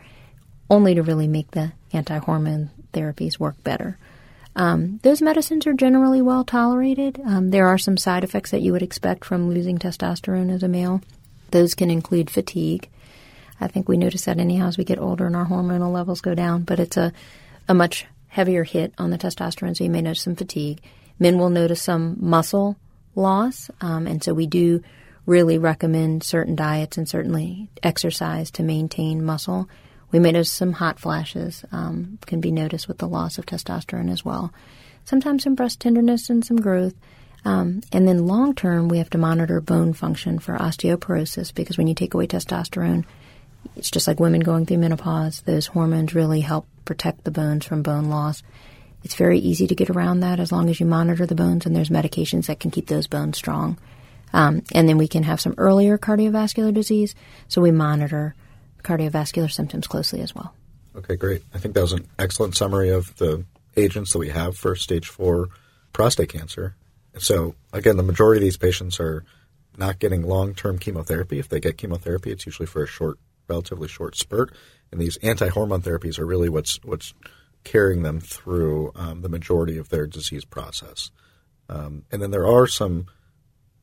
[0.70, 4.00] only to really make the anti-hormone therapies work better.
[4.56, 7.22] Um, those medicines are generally well tolerated.
[7.24, 10.68] Um, there are some side effects that you would expect from losing testosterone as a
[10.68, 11.02] male.
[11.52, 12.90] Those can include fatigue.
[13.60, 16.36] I think we notice that anyhow as we get older and our hormonal levels go
[16.36, 17.12] down, but it's a,
[17.68, 20.80] a much heavier hit on the testosterone, so you may notice some fatigue.
[21.20, 22.78] Men will notice some muscle
[23.16, 24.84] loss, um, and so we do
[25.26, 29.68] really recommend certain diets and certainly exercise to maintain muscle.
[30.12, 34.10] We may notice some hot flashes um, can be noticed with the loss of testosterone
[34.10, 34.54] as well.
[35.04, 36.94] Sometimes some breast tenderness and some growth.
[37.48, 41.88] Um, and then long term, we have to monitor bone function for osteoporosis because when
[41.88, 43.06] you take away testosterone,
[43.78, 45.40] it's just like women going through menopause.
[45.44, 48.44] Those hormones really help protect the bones from bone loss.
[49.06, 51.74] It's very easy to get around that as long as you monitor the bones, and
[51.74, 53.78] there's medications that can keep those bones strong.
[54.34, 57.16] Um, and then we can have some earlier cardiovascular disease,
[57.48, 58.36] so we monitor
[58.84, 60.54] cardiovascular symptoms closely as well.
[60.98, 61.44] Okay, great.
[61.54, 63.46] I think that was an excellent summary of the
[63.78, 65.48] agents that we have for stage four
[65.94, 66.76] prostate cancer.
[67.20, 69.24] So again, the majority of these patients are
[69.78, 71.40] not getting long-term chemotherapy.
[71.40, 74.54] If they get chemotherapy, it's usually for a short, relatively short spurt.
[74.92, 77.14] And these anti-hormone therapies are really what's what's
[77.64, 81.12] carrying them through um, the majority of their disease process.
[81.70, 83.08] Um, and then there are some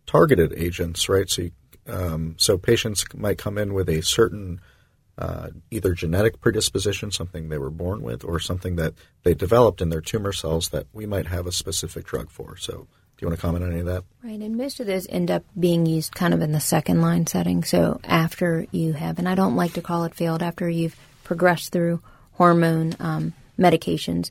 [0.07, 1.29] targeted agents, right?
[1.29, 1.51] So, you,
[1.87, 4.61] um, so patients might come in with a certain
[5.19, 9.91] uh, either genetic predisposition, something they were born with, or something that they developed in
[9.91, 12.57] their tumor cells that we might have a specific drug for.
[12.57, 14.05] So, do you want to comment on any of that?
[14.23, 17.27] Right, and most of those end up being used kind of in the second line
[17.27, 17.63] setting.
[17.63, 21.73] So, after you have, and I don't like to call it failed, after you've progressed
[21.73, 24.31] through hormone um, medications,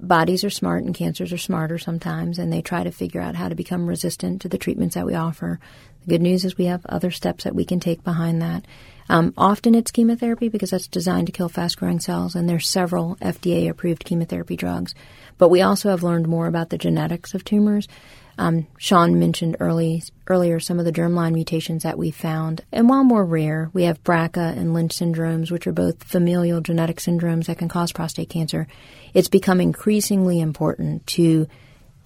[0.00, 3.48] bodies are smart and cancers are smarter sometimes, and they try to figure out how
[3.48, 5.60] to become resistant to the treatments that we offer.
[6.02, 8.66] The good news is we have other steps that we can take behind that.
[9.08, 13.16] Um, often it's chemotherapy because that's designed to kill fast growing cells, and there's several
[13.16, 14.94] FDA approved chemotherapy drugs.
[15.38, 17.88] But we also have learned more about the genetics of tumors.
[18.36, 22.64] Um, Sean mentioned early, earlier some of the germline mutations that we found.
[22.72, 26.96] And while more rare, we have BRCA and Lynch syndromes, which are both familial genetic
[26.96, 28.66] syndromes that can cause prostate cancer.
[29.14, 31.48] It's become increasingly important to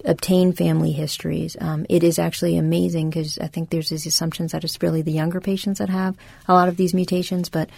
[0.05, 1.57] obtain family histories.
[1.59, 5.11] Um, it is actually amazing because I think there's these assumptions that it's really the
[5.11, 6.15] younger patients that have
[6.47, 7.69] a lot of these mutations, but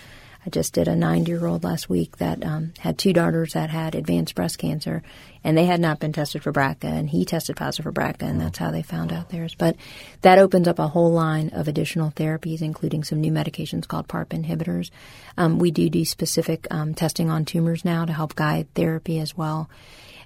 [0.44, 3.70] I just did a 90 year old last week that um, had two daughters that
[3.70, 5.04] had advanced breast cancer,
[5.44, 8.42] and they had not been tested for BRCA, and he tested positive for BRCA, and
[8.42, 9.54] that's how they found out theirs.
[9.56, 9.76] But
[10.22, 14.30] that opens up a whole line of additional therapies, including some new medications called PARP
[14.30, 14.90] inhibitors.
[15.38, 19.38] Um, we do do specific um, testing on tumors now to help guide therapy as
[19.38, 19.70] well.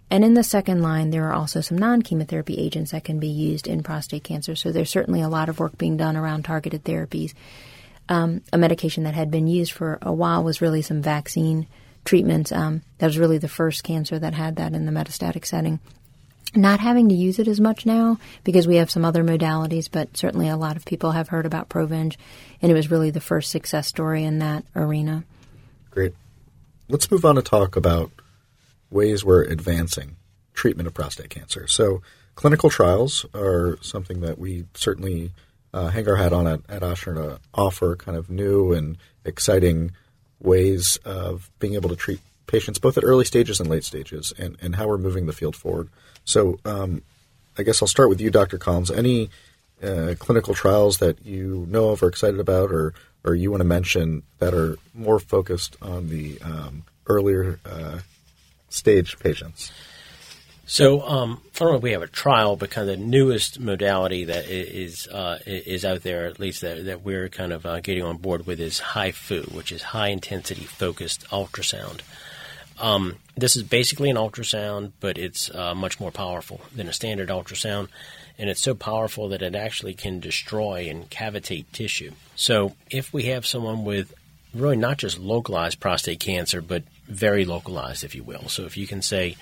[0.10, 3.28] And in the second line, there are also some non chemotherapy agents that can be
[3.28, 4.56] used in prostate cancer.
[4.56, 7.34] So there's certainly a lot of work being done around targeted therapies.
[8.08, 11.68] Um, a medication that had been used for a while was really some vaccine
[12.04, 12.52] treatments.
[12.52, 15.80] Um, that was really the first cancer that had that in the metastatic setting.
[16.56, 20.15] Not having to use it as much now because we have some other modalities, but
[20.15, 22.15] certainly a lot of people have heard about Provenge,
[22.62, 25.26] and it was really the first success story in that arena.
[25.91, 26.13] Great.
[26.88, 28.12] Let's move on to talk about
[28.89, 30.15] ways we're advancing
[30.54, 31.68] treatment of prostate cancer.
[31.68, 32.02] So,
[32.36, 35.32] clinical trials are something that we certainly
[35.76, 39.92] uh, hang our hat on at, at Ochsner to offer kind of new and exciting
[40.40, 44.56] ways of being able to treat patients both at early stages and late stages and,
[44.62, 45.90] and how we're moving the field forward.
[46.24, 47.02] So, um,
[47.58, 48.58] I guess I'll start with you, Dr.
[48.58, 48.90] Collins.
[48.90, 49.30] Any
[49.84, 52.94] uh, clinical trials that you know of or excited about or,
[53.26, 58.00] or you want to mention that are more focused on the um, earlier uh,
[58.70, 59.72] stage patients?
[60.67, 61.41] So, um,
[61.82, 66.01] we have a trial, but kind of the newest modality that is uh, is out
[66.01, 69.54] there, at least that, that we're kind of uh, getting on board with, is HIFU,
[69.54, 72.01] which is high intensity focused ultrasound.
[72.80, 77.30] Um, this is basically an ultrasound, but it's uh, much more powerful than a standard
[77.30, 77.89] ultrasound,
[78.39, 82.12] and it's so powerful that it actually can destroy and cavitate tissue.
[82.36, 84.13] So, if we have someone with
[84.56, 88.47] really not just localized prostate cancer, but very localized, if you will.
[88.47, 89.36] So if you can say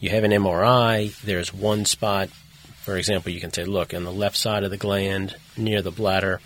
[0.00, 2.30] you have an MRI, there's one spot,
[2.82, 5.90] for example, you can say, look, on the left side of the gland near the
[5.90, 6.40] bladder,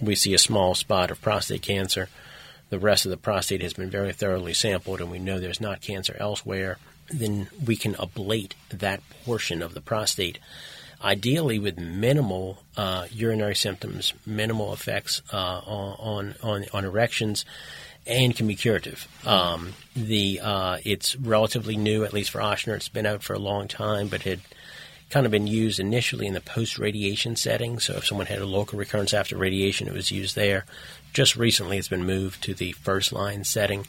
[0.00, 2.08] we see a small spot of prostate cancer.
[2.68, 5.80] The rest of the prostate has been very thoroughly sampled, and we know there's not
[5.80, 6.78] cancer elsewhere.
[7.08, 10.40] Then we can ablate that portion of the prostate
[11.02, 17.44] ideally with minimal uh, urinary symptoms, minimal effects uh, on, on, on erections,
[18.06, 19.08] and can be curative.
[19.26, 22.76] Um, the uh, it's relatively new, at least for Ochsner.
[22.76, 24.40] It's been out for a long time, but had
[25.10, 27.78] kind of been used initially in the post radiation setting.
[27.78, 30.64] So if someone had a local recurrence after radiation, it was used there.
[31.12, 33.86] Just recently, it's been moved to the first line setting.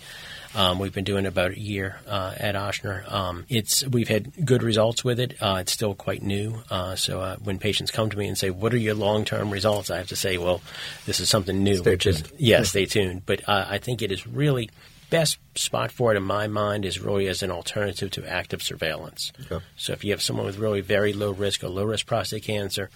[0.56, 3.12] Um, we've been doing it about a year uh, at Ochsner.
[3.12, 5.36] Um, it's we've had good results with it.
[5.42, 8.50] Uh, it's still quite new, uh, so uh, when patients come to me and say,
[8.50, 10.62] "What are your long term results?" I have to say, "Well,
[11.06, 12.16] this is something new." Stay which tuned.
[12.16, 13.24] is yeah, stay tuned.
[13.26, 14.70] But uh, I think it is really
[15.10, 19.32] best spot for it in my mind is really as an alternative to active surveillance.
[19.50, 19.64] Okay.
[19.76, 22.90] So if you have someone with really very low risk or low risk prostate cancer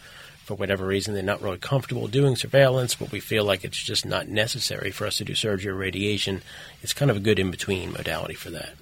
[0.43, 4.05] for whatever reason they're not really comfortable doing surveillance, but we feel like it's just
[4.05, 6.41] not necessary for us to do surgery or radiation.
[6.81, 8.73] It's kind of a good in between modality for that.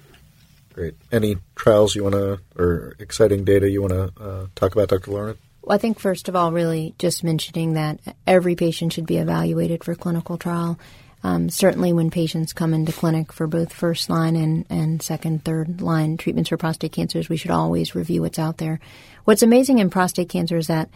[0.72, 0.94] Great.
[1.12, 5.10] Any trials you want to, or exciting data you want to uh, talk about, Dr.
[5.10, 5.38] Larned?
[5.62, 9.84] Well, I think first of all, really just mentioning that every patient should be evaluated
[9.84, 10.78] for clinical trial.
[11.22, 15.82] Um, certainly, when patients come into clinic for both first line and, and second, third
[15.82, 18.80] line treatments for prostate cancers, we should always review what's out there.
[19.24, 20.88] What's amazing in prostate cancer is that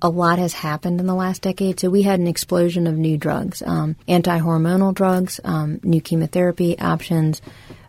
[0.00, 1.80] a lot has happened in the last decade.
[1.80, 7.42] So we had an explosion of new drugs, um, anti-hormonal drugs, um, new chemotherapy options,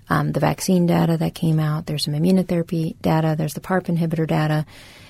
[0.09, 1.85] um, the vaccine data that came out.
[1.85, 3.35] There's some immunotherapy data.
[3.37, 4.65] There's the PARP inhibitor data.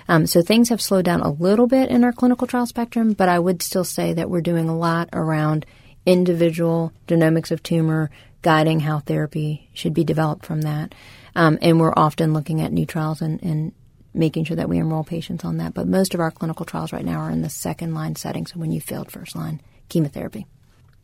[0.10, 3.30] Um, so things have slowed down a little bit in our clinical trial spectrum, but
[3.30, 5.66] I would still say that we're doing a lot around
[6.06, 8.10] individual genomics of tumor,
[8.42, 10.96] guiding how therapy should be developed from that.
[11.36, 13.74] Um, and we're often looking at new trials and, and
[14.14, 15.74] making sure that we enroll patients on that.
[15.74, 18.60] But most of our clinical trials right now are in the second line setting, so
[18.60, 20.46] when you failed first line chemotherapy.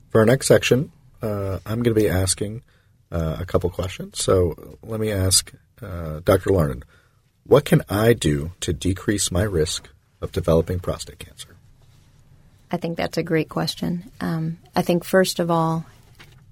[0.09, 0.91] For our next section,
[1.21, 2.63] uh, I'm going to be asking
[3.11, 4.21] uh, a couple questions.
[4.21, 6.51] So let me ask uh, Dr.
[6.51, 6.85] Larned,
[7.45, 9.89] what can I do to decrease my risk
[10.21, 11.54] of developing prostate cancer?
[12.75, 14.11] I think that's a great question.
[14.19, 15.85] Um, I think, first of all,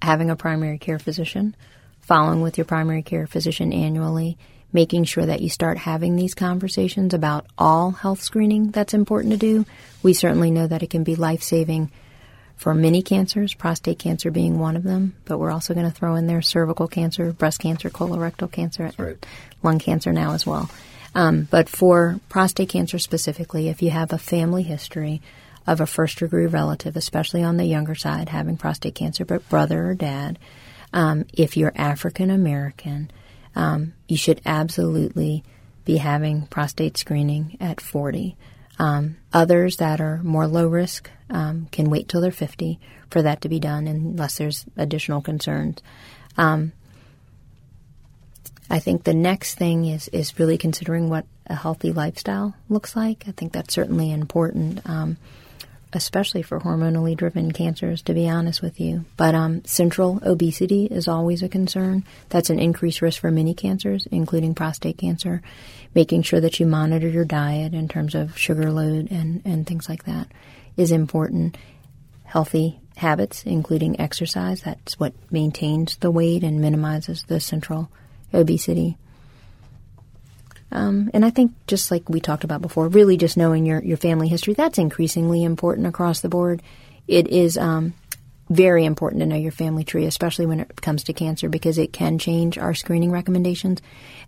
[0.00, 1.54] having a primary care physician,
[2.00, 4.38] following with your primary care physician annually,
[4.72, 9.38] making sure that you start having these conversations about all health screening that's important to
[9.38, 9.66] do.
[10.02, 11.90] We certainly know that it can be life saving
[12.56, 16.14] for many cancers, prostate cancer being one of them, but we're also going to throw
[16.14, 19.26] in there cervical cancer, breast cancer, colorectal cancer, right.
[19.62, 20.70] lung cancer now as well.
[21.14, 25.20] Um, but for prostate cancer specifically, if you have a family history
[25.66, 29.90] of a first degree relative, especially on the younger side, having prostate cancer, but brother
[29.90, 30.38] or dad,
[30.92, 33.10] um, if you're African American,
[33.56, 35.42] um, you should absolutely
[35.84, 38.36] be having prostate screening at 40.
[38.78, 42.78] Um, others that are more low risk um, can wait till they're 50
[43.10, 45.80] for that to be done unless there's additional concerns.
[46.36, 46.72] Um,
[48.70, 53.24] I think the next thing is, is really considering what a healthy lifestyle looks like.
[53.28, 54.80] I think that's certainly important.
[54.88, 55.18] Um,
[55.94, 59.04] especially for hormonally driven cancers, to be honest with you.
[59.16, 62.04] But um, central obesity is always a concern.
[62.28, 65.42] That's an increased risk for many cancers, including prostate cancer.
[65.94, 69.88] Making sure that you monitor your diet in terms of sugar load and, and things
[69.88, 70.28] like that
[70.76, 71.56] is important.
[72.24, 77.90] Healthy habits, including exercise, that's what maintains the weight and minimizes the central
[78.32, 78.96] obesity.
[80.74, 83.96] Um, and I think just like we talked about before, really just knowing your, your
[83.96, 86.62] family history, that's increasingly important across the board.
[87.06, 87.94] It is um,
[88.50, 91.92] very important to know your family tree, especially when it comes to cancer, because it
[91.92, 93.80] can change our screening recommendations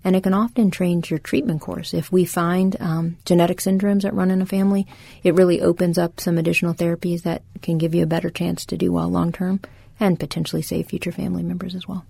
[0.05, 1.93] and it can often change your treatment course.
[1.93, 4.87] If we find um, genetic syndromes that run in a family,
[5.23, 8.77] it really opens up some additional therapies that can give you a better chance to
[8.77, 9.61] do well long term
[9.99, 12.05] and potentially save future family members as well.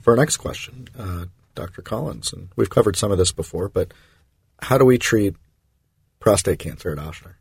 [0.00, 1.82] For our next question, uh, Dr.
[1.82, 3.92] Collins, and we've covered some of this before, but
[4.60, 5.36] how do we treat
[6.20, 7.34] prostate cancer at Ochsner?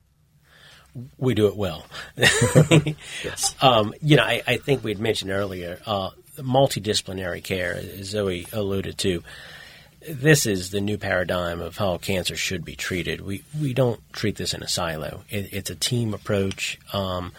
[1.17, 1.85] We do it well.
[2.17, 3.55] yes.
[3.61, 8.45] um, you know, I, I, think we had mentioned earlier uh, multidisciplinary care, as Zoe
[8.53, 9.23] alluded to.
[10.07, 13.21] This is the new paradigm of how cancer should be treated.
[13.21, 15.23] We we don't treat this in a silo.
[15.29, 16.77] It, it's a team approach.
[16.91, 17.31] Um,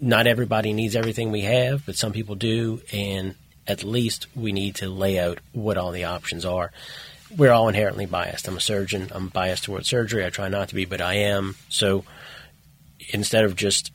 [0.00, 3.34] not everybody needs everything we have, but some people do, and
[3.68, 6.72] at least we need to lay out what all the options are.
[7.36, 8.48] We're all inherently biased.
[8.48, 9.10] I'm a surgeon.
[9.12, 10.24] I'm biased towards surgery.
[10.24, 11.56] I try not to be, but I am.
[11.68, 12.04] So
[13.10, 13.92] instead of just,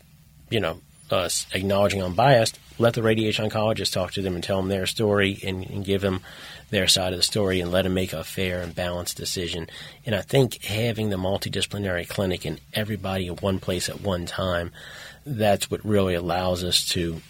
[0.51, 4.57] you know, us acknowledging I'm biased, let the radiation oncologist talk to them and tell
[4.57, 6.21] them their story and, and give them
[6.69, 9.67] their side of the story and let them make a fair and balanced decision.
[10.05, 14.71] And I think having the multidisciplinary clinic and everybody in one place at one time,
[15.26, 17.21] that's what really allows us to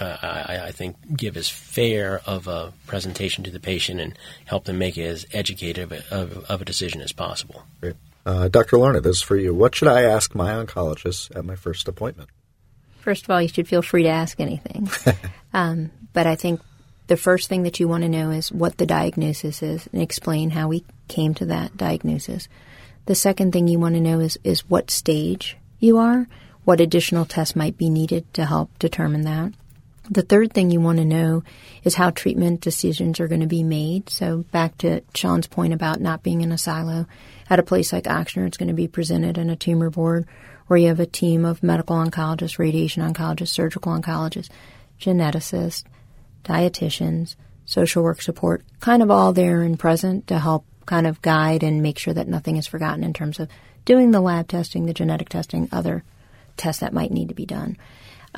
[0.00, 4.64] uh, I, I, think, give as fair of a presentation to the patient and help
[4.64, 7.62] them make as educated of, of a decision as possible.
[8.26, 8.78] Uh, Dr.
[8.78, 9.54] Larned, this is for you.
[9.54, 12.28] What should I ask my oncologist at my first appointment?
[13.00, 14.90] First of all, you should feel free to ask anything.
[15.54, 16.60] um, but I think
[17.06, 20.50] the first thing that you want to know is what the diagnosis is and explain
[20.50, 22.48] how we came to that diagnosis.
[23.06, 26.28] The second thing you want to know is, is what stage you are,
[26.64, 29.54] what additional tests might be needed to help determine that.
[30.10, 31.42] The third thing you want to know
[31.84, 34.08] is how treatment decisions are going to be made.
[34.08, 37.06] So back to Sean's point about not being in a silo.
[37.50, 40.26] At a place like Ochsner, it's going to be presented in a tumor board
[40.66, 44.50] where you have a team of medical oncologists, radiation oncologists, surgical oncologists,
[45.00, 45.84] geneticists,
[46.44, 51.62] dietitians, social work support, kind of all there and present to help kind of guide
[51.62, 53.48] and make sure that nothing is forgotten in terms of
[53.84, 56.02] doing the lab testing, the genetic testing, other
[56.56, 57.76] tests that might need to be done.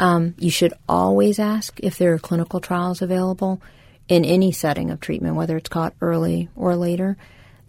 [0.00, 3.60] Um, you should always ask if there are clinical trials available
[4.08, 7.18] in any setting of treatment, whether it's caught early or later.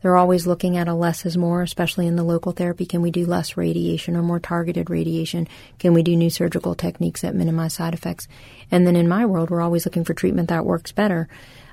[0.02, 2.86] They're always looking at a less is more, especially in the local therapy.
[2.86, 5.46] Can we do less radiation or more targeted radiation?
[5.78, 8.30] Can we do new surgical techniques that minimize side effects?
[8.72, 11.28] And then in my world, we're always looking for treatment that works better.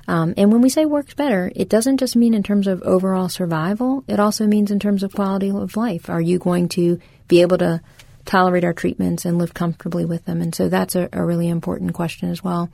[0.09, 3.29] Um, and when we say works better, it doesn't just mean in terms of overall
[3.29, 4.03] survival.
[4.09, 6.09] It also means in terms of quality of life.
[6.09, 6.99] Are you going to
[7.29, 7.81] be able to
[8.29, 10.41] tolerate our treatments and live comfortably with them?
[10.41, 12.69] And so that's a, a really important question as well.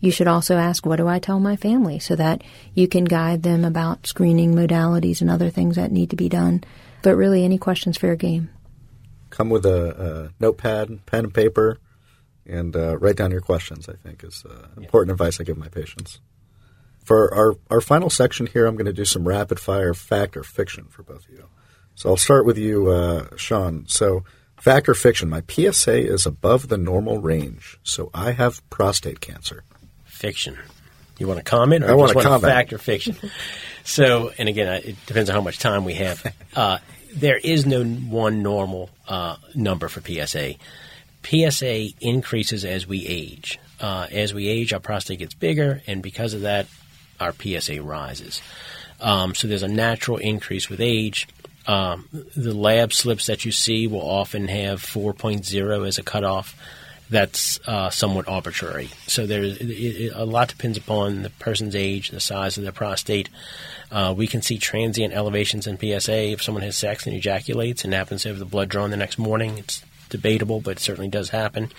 [0.00, 2.42] You should also ask, what do I tell my family so that
[2.74, 6.62] you can guide them about screening modalities and other things that need to be done.
[7.02, 8.48] But really, any questions fair game.
[9.30, 11.78] Come with a, a notepad, pen and paper.
[12.46, 13.88] and uh, write down your questions.
[13.88, 16.20] I think is uh, important advice I give my patients.
[17.04, 20.42] For our our final section here, I'm going to do some rapid fire fact or
[20.42, 21.48] fiction for both of you.
[21.94, 23.84] So I'll start with you, uh, Sean.
[23.86, 24.24] So
[24.60, 25.28] fact or fiction?
[25.28, 29.64] My PSA is above the normal range, so I have prostate cancer.
[30.04, 30.58] Fiction.
[31.18, 32.42] You want to comment, or I want to comment.
[32.42, 33.16] fact or fiction?
[33.84, 36.34] so, and again, it depends on how much time we have.
[36.52, 36.78] Uh,
[37.14, 40.54] there is no one normal uh, number for PSA.
[41.24, 43.60] PSA increases as we age.
[43.80, 46.66] Uh, as we age, our prostate gets bigger, and because of that,
[47.20, 48.42] our PSA rises.
[49.00, 51.28] Um, so there's a natural increase with age.
[51.66, 56.56] Um, the lab slips that you see will often have 4.0 as a cutoff.
[57.10, 58.90] That's uh, somewhat arbitrary.
[59.08, 63.28] So it, a lot depends upon the person's age, the size of their prostate.
[63.90, 67.92] Uh, we can see transient elevations in PSA if someone has sex and ejaculates and
[67.92, 69.58] happens to have the blood drawn the next morning.
[69.58, 71.72] It's debatable, but it certainly does happen.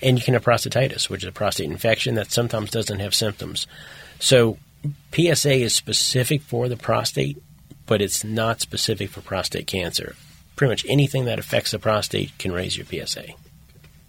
[0.00, 3.66] And you can have prostatitis, which is a prostate infection that sometimes doesn't have symptoms.
[4.20, 4.58] So
[5.12, 7.42] PSA is specific for the prostate,
[7.86, 10.14] but it's not specific for prostate cancer.
[10.56, 13.28] Pretty much anything that affects the prostate can raise your PSA.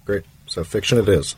[0.05, 0.23] Great.
[0.47, 1.35] So fiction it is.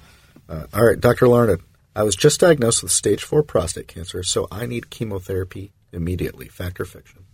[0.49, 1.27] Uh, all right, Dr.
[1.27, 1.61] Larned.
[1.95, 6.47] I was just diagnosed with stage four prostate cancer, so I need chemotherapy immediately.
[6.49, 7.25] Fact or fiction?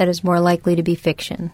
[0.00, 1.52] that is more likely to be fiction.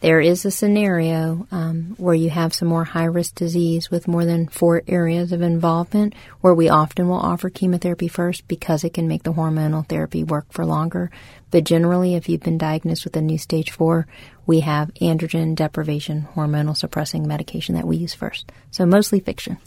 [0.00, 4.24] There is a scenario um, where you have some more high risk disease with more
[4.24, 9.08] than four areas of involvement, where we often will offer chemotherapy first because it can
[9.08, 11.10] make the hormonal therapy work for longer.
[11.50, 14.06] But generally, if you've been diagnosed with a new stage four,
[14.46, 18.52] we have androgen deprivation hormonal suppressing medication that we use first.
[18.70, 19.58] So mostly fiction.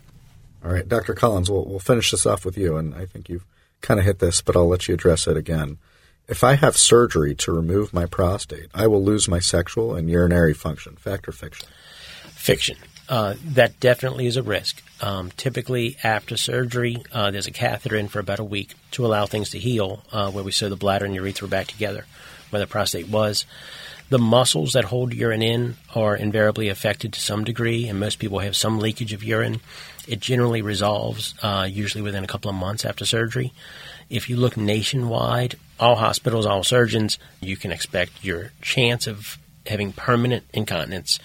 [0.64, 1.14] All right, Dr.
[1.14, 3.46] Collins, we'll, we'll finish this off with you, and I think you've
[3.82, 5.78] kind of hit this, but I'll let you address it again.
[6.28, 10.54] If I have surgery to remove my prostate, I will lose my sexual and urinary
[10.54, 10.96] function.
[10.96, 11.68] Fact or fiction?
[12.30, 12.78] Fiction.
[13.10, 14.82] Uh, that definitely is a risk.
[15.02, 19.26] Um, typically, after surgery, uh, there's a catheter in for about a week to allow
[19.26, 22.06] things to heal, uh, where we sew the bladder and urethra back together,
[22.50, 23.46] where the prostate was.
[24.08, 28.40] The muscles that hold urine in are invariably affected to some degree, and most people
[28.40, 29.60] have some leakage of urine.
[30.08, 33.52] It generally resolves, uh, usually within a couple of months after surgery.
[34.10, 39.92] If you look nationwide, all hospitals, all surgeons, you can expect your chance of having
[39.92, 41.20] permanent incontinence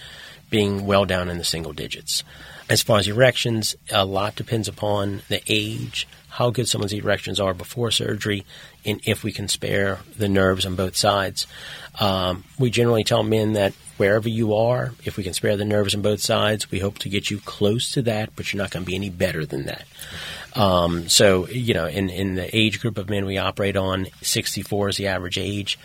[0.49, 2.23] being well down in the single digits.
[2.69, 7.53] As far as erections, a lot depends upon the age, how good someone's erections are
[7.53, 8.45] before surgery,
[8.85, 11.47] and if we can spare the nerves on both sides.
[11.99, 15.95] Um, we generally tell men that wherever you are, if we can spare the nerves
[15.95, 18.85] on both sides, we hope to get you close to that, but you're not going
[18.85, 19.85] to be any better than that.
[20.57, 24.89] Um, so, you know, in, in the age group of men we operate on, 64
[24.89, 25.77] is the average age.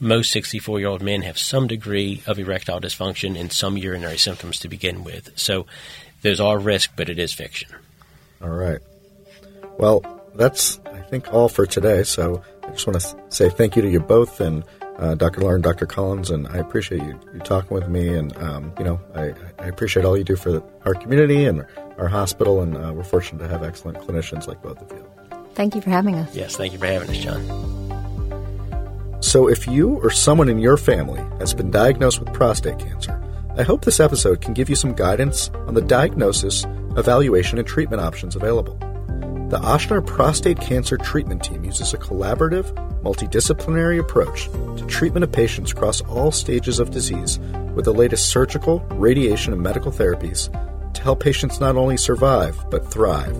[0.00, 4.60] Most 64 year old men have some degree of erectile dysfunction and some urinary symptoms
[4.60, 5.38] to begin with.
[5.38, 5.66] So
[6.22, 7.68] there's all risk, but it is fiction.
[8.40, 8.78] All right.
[9.76, 10.02] Well,
[10.34, 12.02] that's, I think, all for today.
[12.04, 14.64] So I just want to say thank you to you both and
[14.98, 15.40] uh, Dr.
[15.40, 15.86] Larned, Dr.
[15.86, 18.08] Collins, and I appreciate you, you talking with me.
[18.08, 21.64] And, um, you know, I, I appreciate all you do for our community and
[21.98, 22.62] our hospital.
[22.62, 25.04] And uh, we're fortunate to have excellent clinicians like both of you.
[25.54, 26.34] Thank you for having us.
[26.34, 27.78] Yes, thank you for having us, John.
[29.20, 33.20] So, if you or someone in your family has been diagnosed with prostate cancer,
[33.56, 36.64] I hope this episode can give you some guidance on the diagnosis,
[36.96, 38.78] evaluation, and treatment options available.
[39.48, 42.70] The Ochsner Prostate Cancer Treatment Team uses a collaborative,
[43.02, 47.38] multidisciplinary approach to treatment of patients across all stages of disease
[47.74, 50.52] with the latest surgical, radiation, and medical therapies
[50.92, 53.34] to help patients not only survive, but thrive.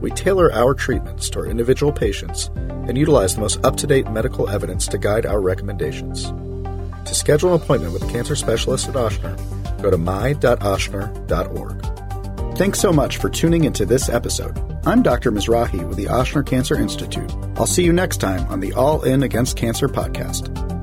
[0.00, 4.08] We tailor our treatments to our individual patients and utilize the most up to date
[4.08, 6.26] medical evidence to guide our recommendations.
[7.06, 11.99] To schedule an appointment with a cancer specialist at Ochsner, go to my.ochsner.org.
[12.60, 14.54] Thanks so much for tuning into this episode.
[14.84, 15.32] I'm Dr.
[15.32, 17.32] Mizrahi with the Ochsner Cancer Institute.
[17.56, 20.79] I'll see you next time on the All In Against Cancer podcast.